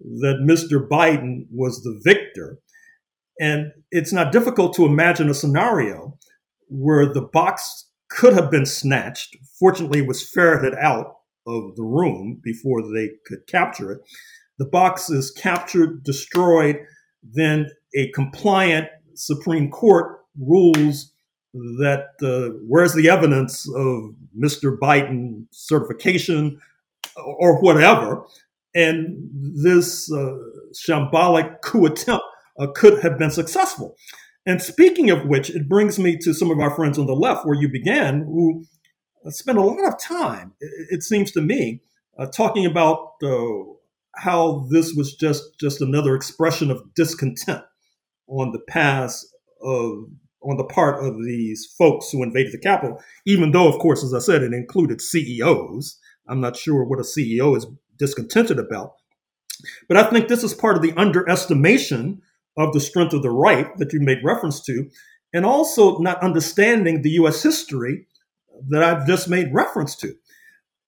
[0.01, 0.87] that Mr.
[0.87, 2.59] Biden was the victor.
[3.41, 6.17] And it's not difficult to imagine a scenario
[6.69, 9.37] where the box could have been snatched.
[9.59, 14.01] Fortunately, it was ferreted out of the room before they could capture it.
[14.59, 16.79] The box is captured, destroyed,
[17.23, 21.13] then a compliant Supreme Court rules
[21.53, 24.77] that uh, where's the evidence of Mr.
[24.77, 26.61] Biden certification
[27.17, 28.25] or whatever?
[28.75, 29.31] And
[29.63, 30.37] this uh,
[30.73, 32.25] shambolic coup attempt
[32.59, 33.97] uh, could have been successful.
[34.47, 37.47] And speaking of which, it brings me to some of our friends on the left,
[37.47, 38.65] where you began, who
[39.31, 41.81] spent a lot of time, it, seems to me,
[42.19, 43.39] uh, talking about uh,
[44.17, 47.63] how this was just just another expression of discontent
[48.29, 49.27] on the past
[49.63, 50.05] of
[50.43, 54.13] on the part of these folks who invaded the Capitol, even though, of course, as
[54.13, 55.99] I said, it included CEOs.
[56.29, 57.67] I'm not sure what a CEO is
[57.99, 58.95] discontented about.
[59.89, 62.23] But I think this is part of the underestimation
[62.57, 64.89] of the strength of the right that you made reference to,
[65.33, 68.07] and also not understanding the US history
[68.69, 70.15] that I've just made reference to.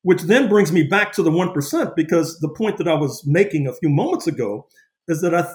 [0.03, 3.66] Which then brings me back to the 1%, because the point that I was making
[3.66, 4.69] a few moments ago
[5.09, 5.53] is that I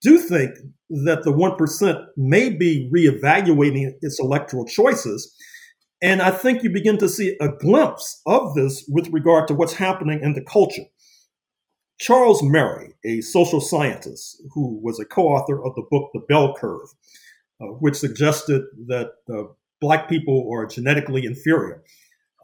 [0.00, 0.54] do think
[0.90, 5.34] that the 1% may be reevaluating its electoral choices.
[6.02, 9.74] And I think you begin to see a glimpse of this with regard to what's
[9.74, 10.84] happening in the culture.
[11.98, 16.54] Charles Murray, a social scientist who was a co author of the book The Bell
[16.54, 16.88] Curve,
[17.60, 19.44] uh, which suggested that uh,
[19.80, 21.82] Black people are genetically inferior.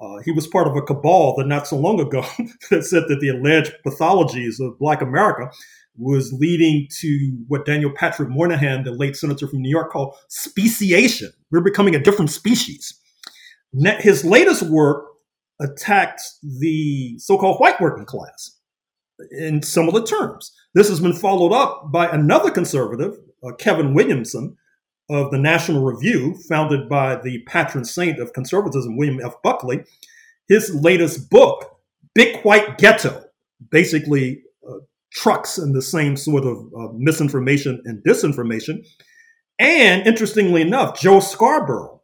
[0.01, 2.25] Uh, he was part of a cabal that not so long ago
[2.71, 5.51] that said that the alleged pathologies of Black America
[5.99, 11.31] was leading to what Daniel Patrick Moynihan, the late senator from New York, called speciation.
[11.51, 12.99] We're becoming a different species.
[13.73, 15.07] His latest work
[15.61, 18.57] attacks the so called white working class
[19.31, 20.53] in similar terms.
[20.75, 24.57] This has been followed up by another conservative, uh, Kevin Williamson,
[25.11, 29.35] of the National Review, founded by the patron saint of conservatism, William F.
[29.43, 29.85] Buckley.
[30.49, 31.79] His latest book,
[32.15, 33.25] Big White Ghetto,
[33.71, 34.43] basically
[35.11, 38.87] trucks in the same sort of uh, misinformation and disinformation.
[39.59, 42.00] And interestingly enough, Joe Scarborough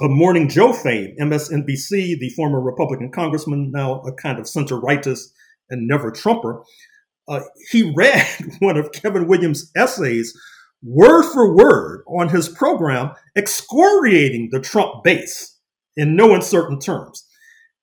[0.00, 5.32] of Morning Joe fame, MSNBC, the former Republican congressman, now a kind of center rightist
[5.70, 6.62] and never Trumper,
[7.28, 7.40] uh,
[7.70, 8.26] he read
[8.60, 10.36] one of Kevin Williams' essays
[10.82, 15.58] word for word on his program, excoriating the Trump base
[15.96, 17.24] in no uncertain terms.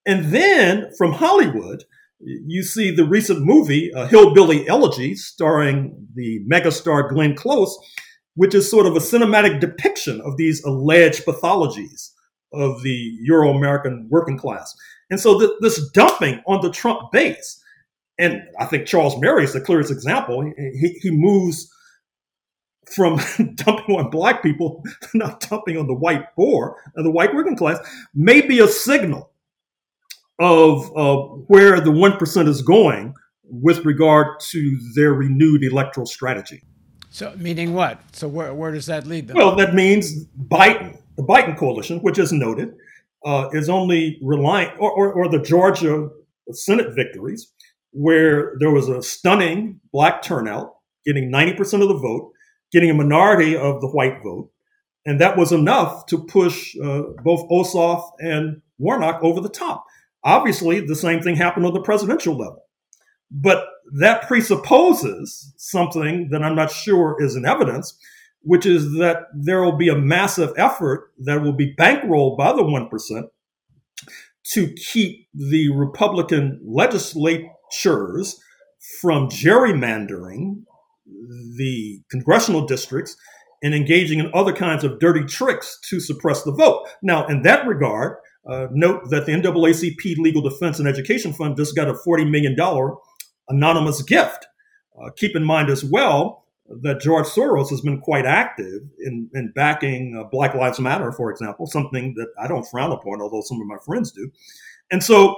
[0.06, 1.84] And then from Hollywood,
[2.20, 7.78] you see the recent movie, uh, Hillbilly Elegy, starring the megastar Glenn Close,
[8.40, 12.12] which is sort of a cinematic depiction of these alleged pathologies
[12.54, 14.74] of the Euro American working class.
[15.10, 17.62] And so th- this dumping on the Trump base,
[18.18, 20.42] and I think Charles Murray is the clearest example.
[20.56, 21.70] He, he moves
[22.86, 23.20] from
[23.56, 27.58] dumping on black people to not dumping on the white poor and the white working
[27.58, 27.78] class,
[28.16, 29.32] may be a signal
[30.40, 31.18] of uh,
[31.48, 33.14] where the 1% is going
[33.44, 36.62] with regard to their renewed electoral strategy.
[37.10, 38.02] So, meaning what?
[38.16, 39.38] So, where, where does that lead them?
[39.38, 42.76] Well, that means Biden, the Biden coalition, which is noted,
[43.26, 46.10] uh, is only reliant, or, or, or the Georgia
[46.52, 47.52] Senate victories,
[47.92, 52.32] where there was a stunning black turnout, getting 90% of the vote,
[52.72, 54.52] getting a minority of the white vote.
[55.06, 59.86] And that was enough to push uh, both Ossoff and Warnock over the top.
[60.24, 62.64] Obviously, the same thing happened on the presidential level.
[63.32, 63.66] But
[63.98, 67.98] that presupposes something that I'm not sure is in evidence,
[68.42, 72.64] which is that there will be a massive effort that will be bankrolled by the
[72.64, 73.24] 1%
[74.52, 78.40] to keep the Republican legislatures
[79.02, 80.64] from gerrymandering
[81.58, 83.16] the congressional districts
[83.62, 86.88] and engaging in other kinds of dirty tricks to suppress the vote.
[87.02, 88.18] Now, in that regard,
[88.50, 92.56] uh, note that the NAACP Legal Defense and Education Fund just got a $40 million
[93.50, 94.48] anonymous gift.
[95.00, 96.46] Uh, keep in mind as well
[96.82, 101.32] that George Soros has been quite active in, in backing uh, Black Lives Matter, for
[101.32, 104.32] example, something that I don't frown upon, although some of my friends do.
[104.92, 105.38] And so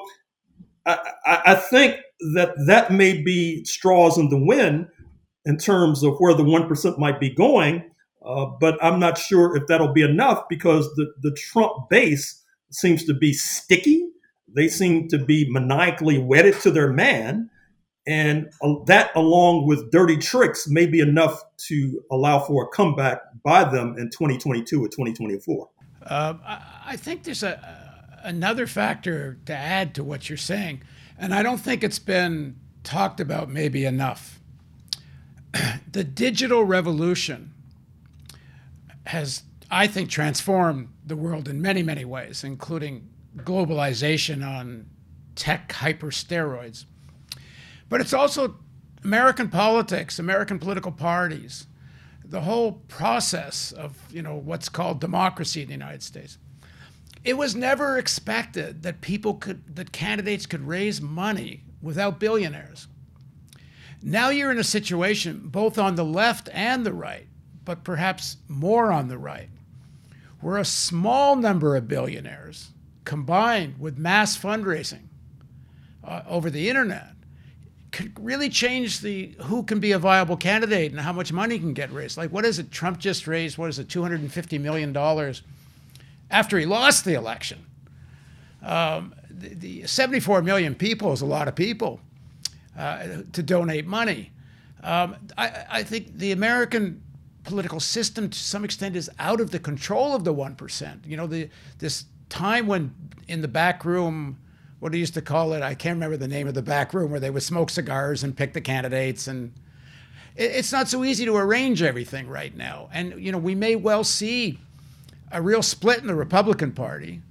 [0.85, 1.97] I, I think
[2.33, 4.87] that that may be straws in the wind
[5.45, 7.89] in terms of where the 1% might be going.
[8.23, 13.03] Uh, but I'm not sure if that'll be enough because the, the Trump base seems
[13.05, 14.09] to be sticky.
[14.53, 17.49] They seem to be maniacally wedded to their man.
[18.07, 23.21] And uh, that, along with dirty tricks, may be enough to allow for a comeback
[23.43, 25.69] by them in 2022 or 2024.
[26.03, 26.33] Uh,
[26.85, 30.81] I think there's a, another factor to add to what you're saying,
[31.17, 34.39] and I don't think it's been talked about maybe enough.
[35.91, 37.53] the digital revolution
[39.05, 44.87] has, I think, transformed the world in many, many ways, including globalization on
[45.35, 46.85] tech hypersteroids.
[47.91, 48.55] But it's also
[49.03, 51.67] American politics, American political parties,
[52.23, 56.37] the whole process of you know what's called democracy in the United States.
[57.25, 62.87] It was never expected that people could that candidates could raise money without billionaires.
[64.01, 67.27] Now you're in a situation, both on the left and the right,
[67.65, 69.49] but perhaps more on the right,
[70.39, 72.69] where a small number of billionaires
[73.03, 75.09] combined with mass fundraising
[76.05, 77.11] uh, over the internet
[77.91, 81.73] could really change the who can be a viable candidate and how much money can
[81.73, 82.17] get raised.
[82.17, 82.71] Like, what is it?
[82.71, 84.95] Trump just raised, what is it, $250 million
[86.29, 87.65] after he lost the election.
[88.61, 91.99] Um, the, the 74 million people is a lot of people
[92.77, 94.31] uh, to donate money.
[94.83, 97.03] Um, I, I, think the American
[97.43, 101.03] political system, to some extent, is out of the control of the one percent.
[101.05, 102.95] You know, the this time when
[103.27, 104.39] in the back room,
[104.81, 105.61] what do you used to call it?
[105.61, 108.35] I can't remember the name of the back room where they would smoke cigars and
[108.35, 109.53] pick the candidates and.
[110.35, 114.03] it's not so easy to arrange everything right now, and you know we may well
[114.03, 114.59] see
[115.31, 117.21] a real split in the Republican Party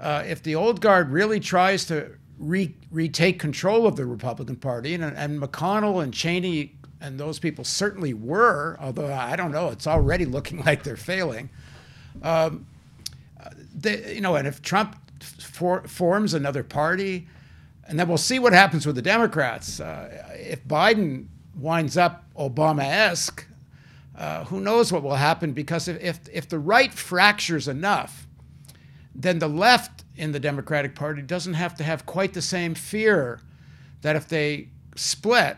[0.00, 4.94] uh, if the old guard really tries to re- retake control of the Republican Party,
[4.94, 9.86] and, and McConnell and Cheney and those people certainly were, although I don't know, it's
[9.86, 11.48] already looking like they're failing.
[12.22, 12.66] Um,
[13.74, 17.28] they, you know, and if Trump for, forms another party,
[17.84, 19.80] and then we'll see what happens with the Democrats.
[19.80, 23.46] Uh, if Biden winds up Obama-esque,
[24.16, 25.52] uh, who knows what will happen?
[25.52, 28.26] Because if, if, if the right fractures enough,
[29.14, 33.40] then the left in the Democratic Party doesn't have to have quite the same fear
[34.02, 35.56] that if they split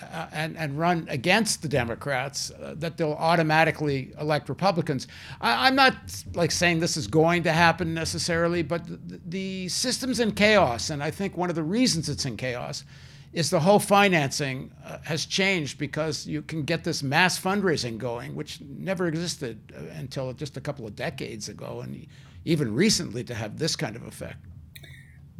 [0.00, 5.08] uh, and, and run against the Democrats, uh, that they'll automatically elect Republicans.
[5.40, 5.94] I, am not
[6.34, 11.02] like saying this is going to happen necessarily, but the, the system's in chaos, and
[11.02, 12.84] I think one of the reasons it's in chaos
[13.32, 18.34] is the whole financing uh, has changed because you can get this mass fundraising going,
[18.34, 22.06] which never existed uh, until just a couple of decades ago, and
[22.44, 24.46] even recently to have this kind of effect.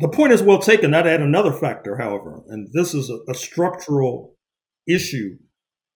[0.01, 0.95] The point is well taken.
[0.95, 4.35] I'd add another factor, however, and this is a, a structural
[4.89, 5.37] issue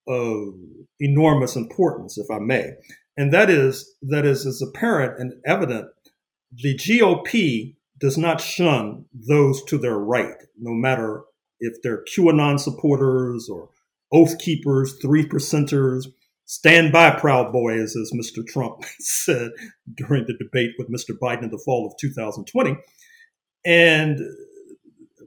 [0.08, 0.54] of
[1.00, 2.72] enormous importance, if I may,
[3.16, 5.88] and that is that is it's apparent and evident
[6.52, 11.22] the GOP does not shun those to their right, no matter
[11.60, 13.70] if they're QAnon supporters or
[14.12, 16.06] Oath Keepers, Three Percenters,
[16.44, 18.46] Stand by, Proud Boys, as Mr.
[18.46, 19.52] Trump said
[19.94, 21.16] during the debate with Mr.
[21.16, 22.76] Biden in the fall of 2020.
[23.64, 24.18] And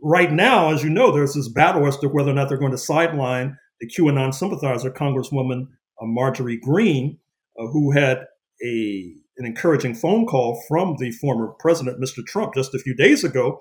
[0.05, 2.71] right now, as you know, there's this battle as to whether or not they're going
[2.71, 5.63] to sideline the QAnon sympathizer, Congresswoman
[6.01, 7.17] uh, Marjorie Greene,
[7.59, 8.19] uh, who had
[8.63, 12.25] a an encouraging phone call from the former president, Mr.
[12.25, 13.59] Trump, just a few days ago.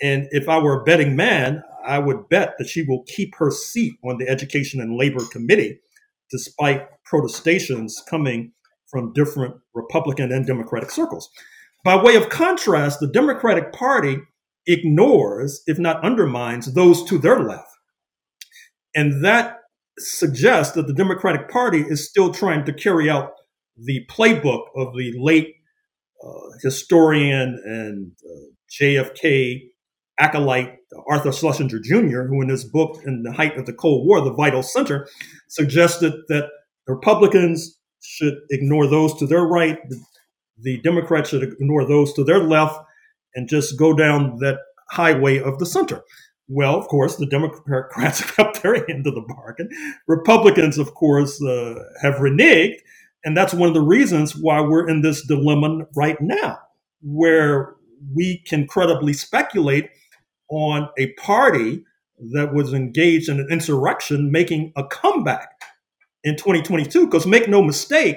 [0.00, 3.50] And if I were a betting man, I would bet that she will keep her
[3.50, 5.80] seat on the Education and Labor Committee,
[6.30, 8.52] despite protestations coming
[8.90, 11.28] from different Republican and Democratic circles.
[11.84, 14.16] By way of contrast, the Democratic Party
[14.66, 17.68] ignores, if not undermines, those to their left.
[18.94, 19.58] And that
[19.98, 23.32] suggests that the Democratic Party is still trying to carry out
[23.76, 25.54] the playbook of the late
[26.24, 29.60] uh, historian and uh, JFK
[30.18, 30.76] acolyte
[31.08, 34.32] Arthur Schlesinger Jr., who in his book, In the Height of the Cold War, The
[34.32, 35.08] Vital Center,
[35.48, 36.48] suggested that
[36.86, 40.00] Republicans should ignore those to their right, the,
[40.58, 42.78] the Democrats should ignore those to their left,
[43.34, 44.58] and just go down that
[44.90, 46.02] highway of the center.
[46.48, 49.68] Well, of course, the Democrats have kept their end of the bargain.
[50.06, 52.76] Republicans, of course, uh, have reneged.
[53.24, 56.58] And that's one of the reasons why we're in this dilemma right now,
[57.00, 57.76] where
[58.14, 59.90] we can credibly speculate
[60.50, 61.84] on a party
[62.32, 65.50] that was engaged in an insurrection making a comeback
[66.24, 67.06] in 2022.
[67.06, 68.16] Because make no mistake,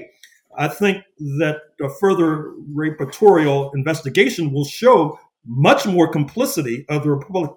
[0.58, 1.04] I think
[1.40, 7.12] that a further repertorial investigation will show much more complicity of the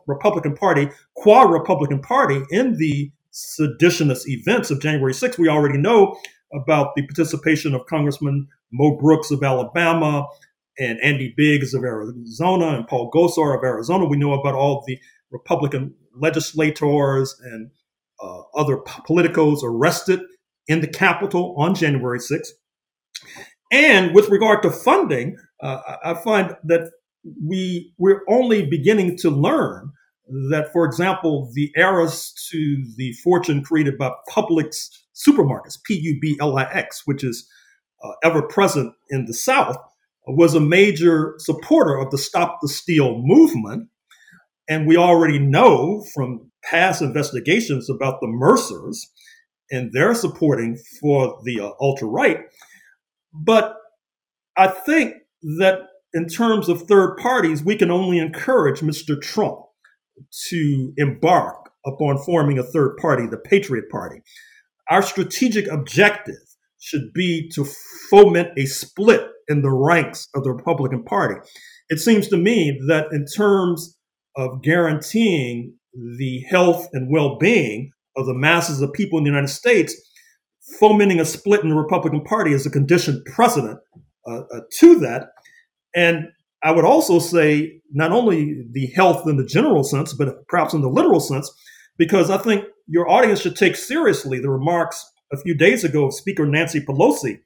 [0.06, 5.38] Republican Party, qua Republican Party, in the seditionist events of January 6th.
[5.38, 6.18] We already know
[6.52, 10.26] about the participation of Congressman Mo Brooks of Alabama
[10.78, 14.06] and Andy Biggs of Arizona and Paul Gosar of Arizona.
[14.06, 14.98] We know about all the
[15.30, 17.70] Republican legislators and
[18.22, 20.20] uh, other politicos arrested
[20.66, 22.48] in the Capitol on January 6th.
[23.70, 26.90] And with regard to funding, uh, I find that
[27.46, 29.92] we we're only beginning to learn
[30.50, 37.48] that, for example, the heirs to the fortune created by Publix supermarkets, P-U-B-L-I-X, which is
[38.02, 39.76] uh, ever present in the South,
[40.26, 43.88] was a major supporter of the Stop the Steal movement.
[44.68, 49.10] And we already know from past investigations about the Mercers
[49.70, 52.40] and their supporting for the uh, ultra right.
[53.32, 53.76] But
[54.56, 55.14] I think
[55.58, 55.80] that
[56.14, 59.20] in terms of third parties, we can only encourage Mr.
[59.20, 59.58] Trump
[60.48, 64.20] to embark upon forming a third party, the Patriot Party.
[64.90, 66.34] Our strategic objective
[66.80, 67.64] should be to
[68.10, 71.40] foment a split in the ranks of the Republican Party.
[71.88, 73.96] It seems to me that in terms
[74.36, 79.48] of guaranteeing the health and well being of the masses of people in the United
[79.48, 79.94] States,
[80.78, 83.80] fomenting a split in the Republican Party is a conditioned precedent
[84.26, 85.30] uh, uh, to that.
[85.94, 86.28] And
[86.62, 90.82] I would also say not only the health in the general sense, but perhaps in
[90.82, 91.50] the literal sense,
[91.96, 96.14] because I think your audience should take seriously the remarks a few days ago of
[96.14, 97.40] Speaker Nancy Pelosi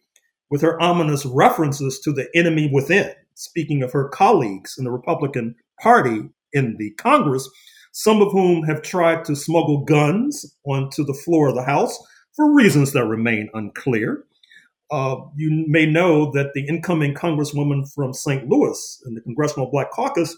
[0.50, 5.54] with her ominous references to the enemy within, speaking of her colleagues in the Republican
[5.80, 7.48] Party in the Congress,
[7.92, 11.98] some of whom have tried to smuggle guns onto the floor of the House
[12.34, 14.24] for reasons that remain unclear.
[14.90, 18.48] Uh, you may know that the incoming Congresswoman from St.
[18.48, 20.36] Louis in the Congressional Black Caucus,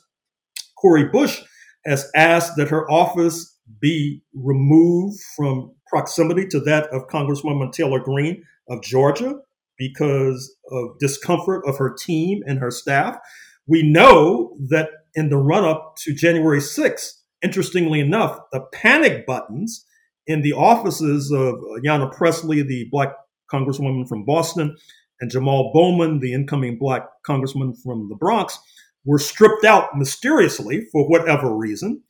[0.78, 1.42] Cori Bush,
[1.84, 8.45] has asked that her office be removed from proximity to that of Congresswoman Taylor Greene
[8.68, 9.40] of Georgia
[9.76, 13.18] because of discomfort of her team and her staff.
[13.66, 19.84] We know that in the run up to January 6th, interestingly enough, the panic buttons
[20.26, 23.10] in the offices of Ayanna Pressley, the Black
[23.52, 24.76] Congresswoman from Boston,
[25.20, 28.58] and Jamaal Bowman, the incoming Black Congressman from the Bronx,
[29.04, 32.02] were stripped out mysteriously for whatever reason.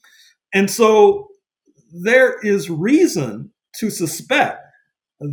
[0.52, 1.28] And so
[1.92, 4.60] there is reason to suspect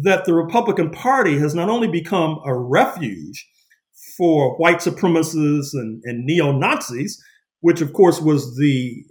[0.03, 3.47] that the Republican Party has not only become a refuge
[4.17, 7.21] for white supremacists and, and neo Nazis,
[7.61, 9.03] which of course was the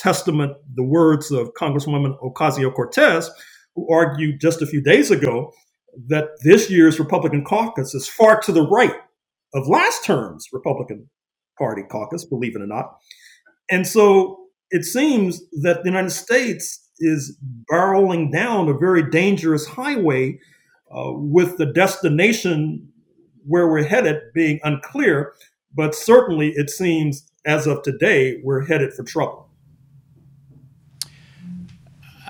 [0.00, 3.30] testament, the words of Congresswoman Ocasio Cortez,
[3.74, 5.52] who argued just a few days ago
[6.08, 8.96] that this year's Republican caucus is far to the right
[9.54, 11.08] of last term's Republican
[11.58, 12.96] Party caucus, believe it or not.
[13.70, 17.36] And so it seems that the United States is
[17.70, 20.38] barreling down a very dangerous highway
[20.94, 22.88] uh, with the destination
[23.46, 25.32] where we're headed being unclear.
[25.74, 29.49] but certainly it seems as of today we're headed for trouble.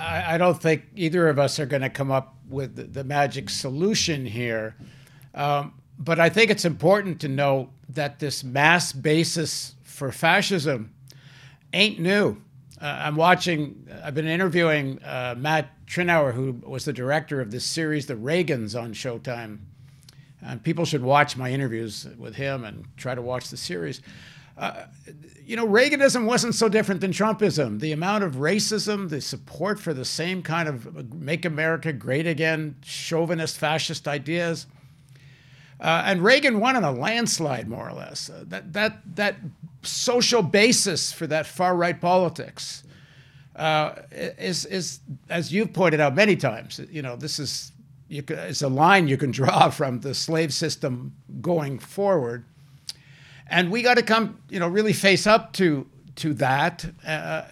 [0.00, 3.50] I, don't think either of us are going to come up with the, the magic
[3.50, 4.76] solution here.
[5.34, 10.94] Um, but I think it's important to note that this mass basis for fascism
[11.72, 12.40] ain't new.
[12.80, 17.64] Uh, I'm watching, I've been interviewing uh, Matt Tyrnauer, who was the director of this
[17.64, 19.58] series, The Reagans, on Showtime.
[20.40, 24.00] And people should watch my interviews with him and try to watch the series.
[24.56, 24.84] Uh,
[25.44, 27.80] you know, Reaganism wasn't so different than Trumpism.
[27.80, 32.76] The amount of racism, the support for the same kind of make America great again,
[32.82, 34.66] chauvinist, fascist ideas.
[35.80, 38.28] Uh, and Reagan won in a landslide, more or less.
[38.28, 39.36] Uh, that, that, that
[39.82, 42.84] social basis for that far right politics
[43.56, 47.72] uh, is, is, as you've pointed out many times, you know, this is
[48.10, 52.44] you it's a line you can draw from the slave system going forward
[53.50, 55.86] and we got to come, you know, really face up to
[56.16, 56.84] to that.
[57.06, 57.42] Uh,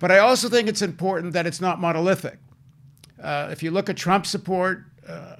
[0.00, 2.38] but I also think it's important that it's not monolithic.
[3.22, 5.36] Uh, if you look at Trump support, uh,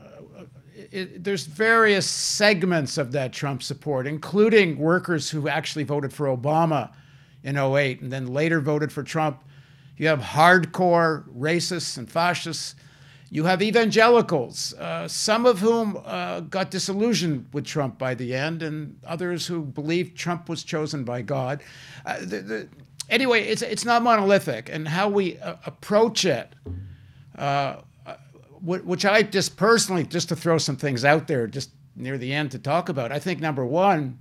[0.91, 6.93] it, there's various segments of that Trump support, including workers who actually voted for Obama
[7.43, 9.45] in 08 and then later voted for Trump.
[9.97, 12.75] You have hardcore racists and fascists
[13.31, 18.62] you have evangelicals, uh, some of whom uh, got disillusioned with Trump by the end,
[18.62, 21.62] and others who believed Trump was chosen by God.
[22.07, 22.68] Uh, the, the,
[23.11, 26.55] anyway, it's, it's not monolithic, and how we uh, approach it,
[27.37, 28.14] uh, uh,
[28.62, 32.53] which I just personally, just to throw some things out there, just near the end
[32.53, 34.18] to talk about, I think number one,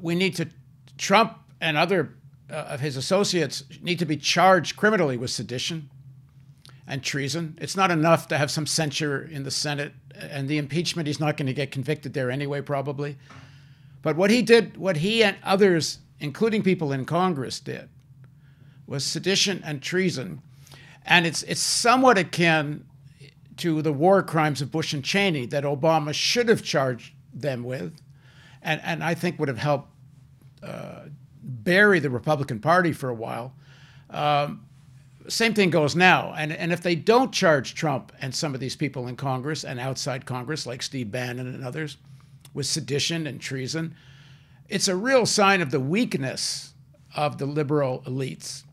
[0.00, 0.48] we need to,
[0.96, 2.14] Trump and other
[2.48, 5.90] of his associates need to be charged criminally with sedition
[6.86, 7.56] and treason.
[7.60, 11.06] It's not enough to have some censure in the Senate and the impeachment.
[11.06, 13.16] He's not going to get convicted there anyway, probably.
[14.02, 17.88] But what he did, what he and others, including people in Congress, did,
[18.86, 20.42] was sedition and treason.
[21.04, 22.84] And it's, it's somewhat akin
[23.58, 28.00] to the war crimes of Bush and Cheney that Obama should have charged them with,
[28.60, 29.88] and, and I think would have helped
[30.62, 31.02] uh,
[31.42, 33.54] bury the Republican Party for a while.
[34.10, 34.66] Um,
[35.28, 36.34] same thing goes now.
[36.36, 39.78] And, and if they don't charge Trump and some of these people in Congress and
[39.78, 41.96] outside Congress, like Steve Bannon and others,
[42.54, 43.94] with sedition and treason,
[44.68, 46.74] it's a real sign of the weakness
[47.14, 48.64] of the liberal elites.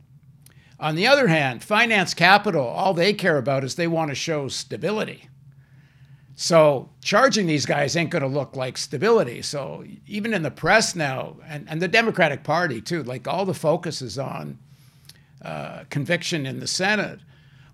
[0.80, 4.48] On the other hand, finance capital, all they care about is they want to show
[4.48, 5.28] stability.
[6.36, 9.42] So charging these guys ain't going to look like stability.
[9.42, 13.54] So even in the press now, and, and the Democratic Party too, like all the
[13.54, 14.58] focus is on
[15.44, 17.20] uh, conviction in the Senate.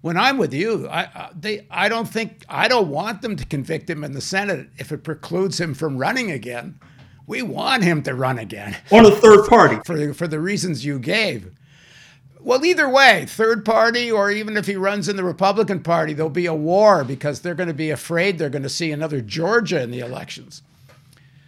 [0.02, 3.46] When I'm with you, I, I, they, I don't think, I don't want them to
[3.46, 6.80] convict him in the Senate if it precludes him from running again.
[7.28, 8.78] We want him to run again.
[8.92, 9.78] On a third party.
[9.84, 11.52] For, for the reasons you gave.
[12.40, 16.30] Well, either way, third party, or even if he runs in the Republican Party, there'll
[16.30, 19.82] be a war because they're going to be afraid they're going to see another Georgia
[19.82, 20.62] in the elections.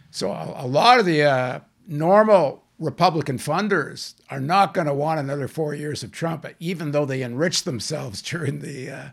[0.10, 5.20] So a, a lot of the uh, normal Republican funders are not going to want
[5.20, 9.10] another four years of Trump, even though they enriched themselves during the uh,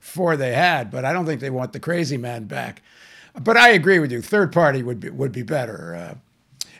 [0.00, 0.90] four they had.
[0.90, 2.82] But I don't think they want the crazy man back.
[3.38, 4.20] But I agree with you.
[4.20, 5.94] Third party would be would be better.
[5.94, 6.14] Uh,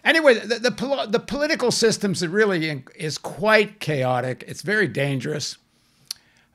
[0.05, 4.45] anyway, the the, the political systems really is quite chaotic.
[4.47, 5.57] It's very dangerous.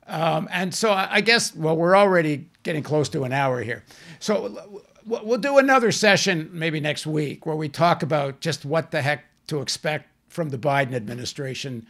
[0.06, 3.84] Um, and so I guess well, we're already getting close to an hour here.
[4.20, 9.02] So we'll do another session maybe next week where we talk about just what the
[9.02, 11.86] heck to expect from the Biden administration.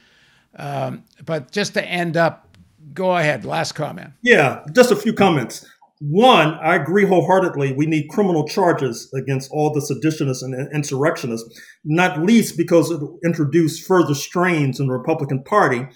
[0.57, 2.57] Um, but just to end up,
[2.95, 3.45] go ahead.
[3.45, 4.13] Last comment.
[4.23, 5.67] Yeah, just a few comments.
[6.01, 7.73] One, I agree wholeheartedly.
[7.73, 13.19] We need criminal charges against all the seditionists and insurrectionists, not least because it will
[13.25, 15.89] introduce further strains in the Republican Party,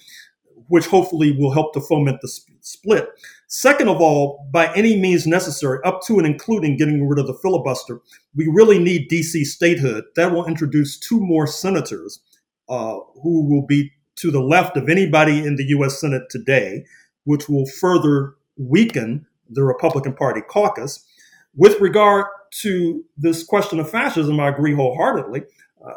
[0.66, 2.28] which hopefully will help to foment the
[2.60, 3.08] split.
[3.54, 7.34] Second of all, by any means necessary, up to and including getting rid of the
[7.34, 8.00] filibuster,
[8.34, 10.04] we really need DC statehood.
[10.16, 12.20] That will introduce two more senators
[12.70, 16.00] uh, who will be to the left of anybody in the U.S.
[16.00, 16.86] Senate today,
[17.24, 21.04] which will further weaken the Republican Party caucus.
[21.54, 22.24] With regard
[22.62, 25.42] to this question of fascism, I agree wholeheartedly.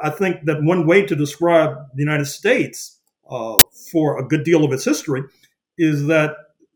[0.04, 3.00] I think that one way to describe the United States
[3.30, 3.56] uh,
[3.94, 5.24] for a good deal of its history
[5.78, 6.36] is that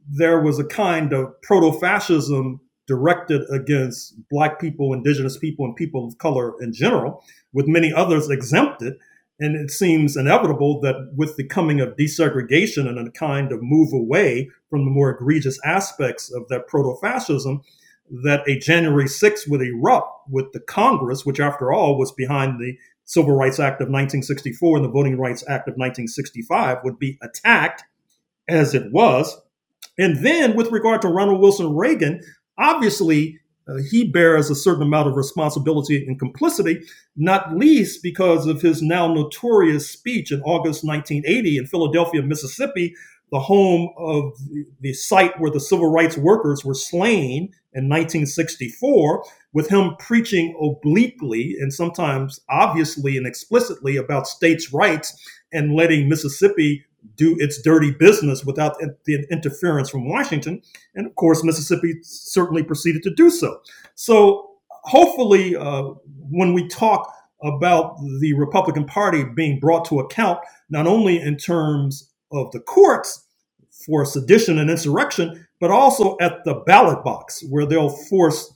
[0.09, 6.07] there was a kind of proto fascism directed against Black people, Indigenous people, and people
[6.07, 8.95] of color in general, with many others exempted.
[9.39, 13.93] And it seems inevitable that with the coming of desegregation and a kind of move
[13.93, 17.61] away from the more egregious aspects of that proto fascism,
[18.23, 22.75] that a January 6th would erupt with the Congress, which after all was behind the
[23.05, 27.83] Civil Rights Act of 1964 and the Voting Rights Act of 1965, would be attacked
[28.47, 29.39] as it was.
[29.99, 32.21] And then, with regard to Ronald Wilson Reagan,
[32.57, 33.37] obviously
[33.67, 36.81] uh, he bears a certain amount of responsibility and complicity,
[37.17, 42.93] not least because of his now notorious speech in August 1980 in Philadelphia, Mississippi,
[43.31, 44.33] the home of
[44.79, 49.23] the site where the civil rights workers were slain in 1964,
[49.53, 55.13] with him preaching obliquely and sometimes obviously and explicitly about states' rights
[55.51, 56.85] and letting Mississippi
[57.15, 60.61] do its dirty business without the interference from Washington.
[60.95, 63.61] And of course, Mississippi certainly proceeded to do so.
[63.95, 64.49] So
[64.83, 65.83] hopefully, uh,
[66.29, 67.11] when we talk
[67.43, 70.39] about the Republican Party being brought to account,
[70.69, 73.25] not only in terms of the courts
[73.85, 78.53] for sedition and insurrection, but also at the ballot box, where they'll force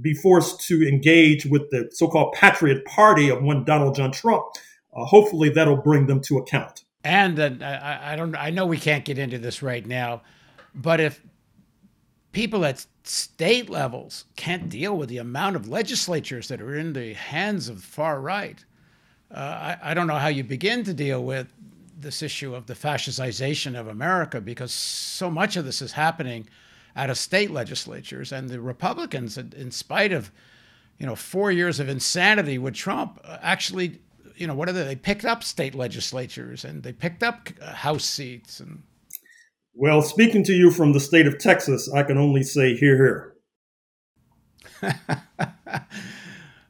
[0.00, 4.42] be forced to engage with the so-called Patriot Party of one Donald John Trump.
[4.96, 6.84] Uh, hopefully, that'll bring them to account.
[7.04, 8.36] And I, I don't.
[8.36, 10.22] I know we can't get into this right now,
[10.74, 11.20] but if
[12.30, 17.14] people at state levels can't deal with the amount of legislatures that are in the
[17.14, 18.64] hands of far right,
[19.34, 19.38] uh,
[19.82, 21.52] I, I don't know how you begin to deal with
[21.98, 26.48] this issue of the fascization of America because so much of this is happening
[26.94, 30.30] out of state legislatures, and the Republicans, in spite of
[30.98, 34.00] you know four years of insanity with Trump, uh, actually
[34.42, 34.82] you know, what are they?
[34.82, 38.58] They picked up state legislatures and they picked up uh, House seats.
[38.58, 38.82] And
[39.72, 42.96] well, speaking to you from the state of Texas, I can only say here,
[44.82, 44.90] here.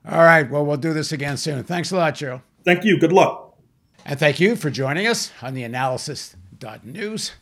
[0.07, 0.51] All right.
[0.51, 1.65] Well, we'll do this again soon.
[1.65, 2.43] Thanks a lot, Joe.
[2.63, 3.01] Thank you.
[3.01, 3.57] Good luck.
[4.05, 7.33] And thank you for joining us on the analysis.news.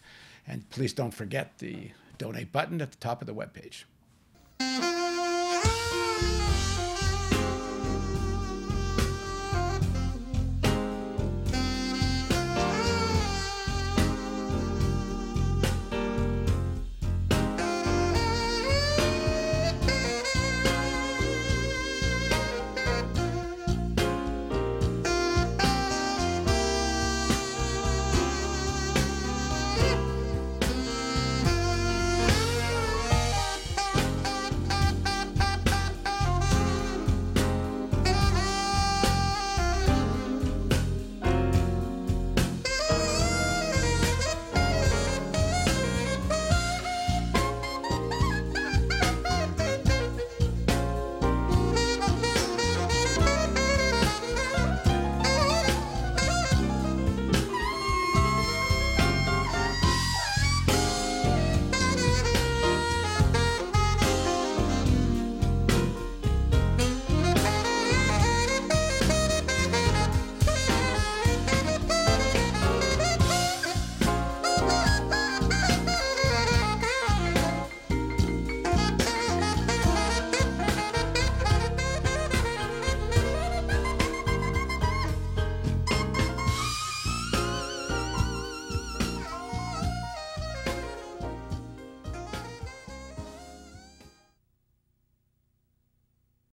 [0.46, 3.82] And please don't forget the donate button at the top of the webpage.